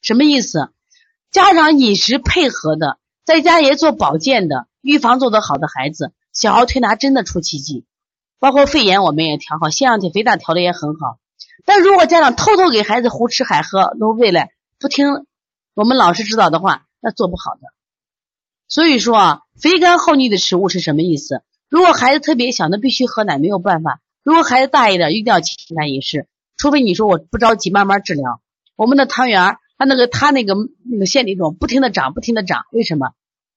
[0.00, 0.70] 什么意思？
[1.30, 6.12] 家长饮食配合的，在家也做保健的，预防做得好的孩子。
[6.34, 7.86] 小儿推拿真的出奇迹，
[8.38, 11.18] 包括肺炎我们也调好，腺样体肥大调的也很好。
[11.64, 15.24] 但如果家长偷偷给孩子胡吃海喝，都喂来不听
[15.74, 17.60] 我们老师指导的话，那做不好的。
[18.68, 21.42] 所以说啊，肥甘厚腻的食物是什么意思？
[21.70, 24.00] 如果孩子特别小，那必须喝奶，没有办法。
[24.22, 26.26] 如果孩子大一点，一定要清淡饮食，
[26.56, 28.40] 除非你说我不着急，慢慢治疗。
[28.74, 30.54] 我们的汤圆，他那个他那个
[30.84, 33.12] 那个腺体肿不停的长，不停的长，为什么？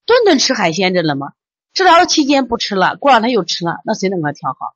[0.06, 1.34] 顿顿吃海鲜，着了吗？
[1.78, 4.74] 治疗期间不吃了，过两天又吃了，那谁能给他调好？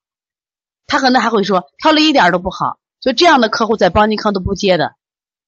[0.85, 4.93] 他可能还会说调理一点都不好，所以这样的客户在邦尼康都不接的。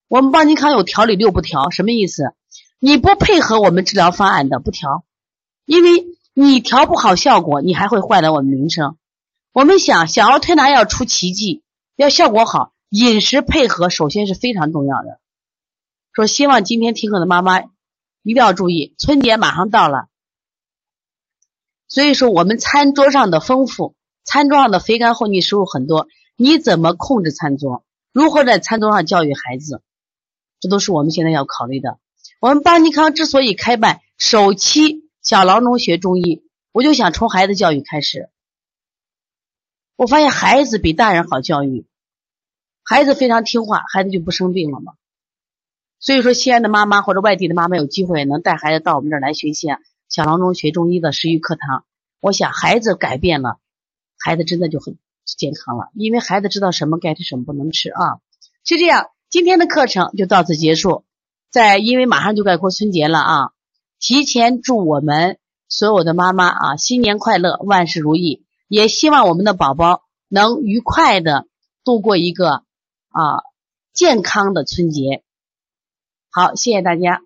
[0.07, 2.33] 我们邦尼康有调理六不调，什么意思？
[2.79, 5.05] 你不配合我们治疗方案的不调，
[5.65, 8.97] 因为你调不好效果，你还会坏了我们名声。
[9.51, 11.61] 我们想小儿推拿要出奇迹，
[11.95, 15.19] 要效果好，饮食配合首先是非常重要的。
[16.13, 17.61] 说希望今天听课的妈妈
[18.23, 20.07] 一定要注意，春节马上到了。
[21.93, 27.85] 所以说，我们餐桌上的丰富，餐桌上的肥甘厚腻食物很多，你怎么控制餐桌？
[28.11, 29.83] 如何在餐桌上教育孩子？
[30.59, 31.99] 这都是我们现在要考虑的。
[32.39, 36.41] 我们邦尼康之所以开办首期小郎中学中医，
[36.71, 38.31] 我就想从孩子教育开始。
[39.95, 41.85] 我发现孩子比大人好教育，
[42.83, 44.93] 孩子非常听话，孩子就不生病了嘛。
[45.99, 49.67] 所以说，西安的妈妈或者外地的妈妈有机会能带孩子到我们这儿来学习。
[50.13, 51.85] 小郎中学中医的食育课堂，
[52.19, 53.57] 我想孩子改变了，
[54.19, 58.19] 孩子真的就很健康了，因为孩子知道什么该吃，什么不能吃啊。
[58.63, 61.03] 就这样，今天的课程就到此结束。
[61.49, 63.51] 在因为马上就该过春节了啊，
[63.97, 68.45] 提前祝我们所有的妈妈啊新年快乐，万事如意。
[68.67, 71.47] 也希望我们的宝宝能愉快的
[71.83, 72.63] 度过一个
[73.09, 73.41] 啊
[73.93, 75.23] 健康的春节。
[76.29, 77.23] 好，谢谢大家。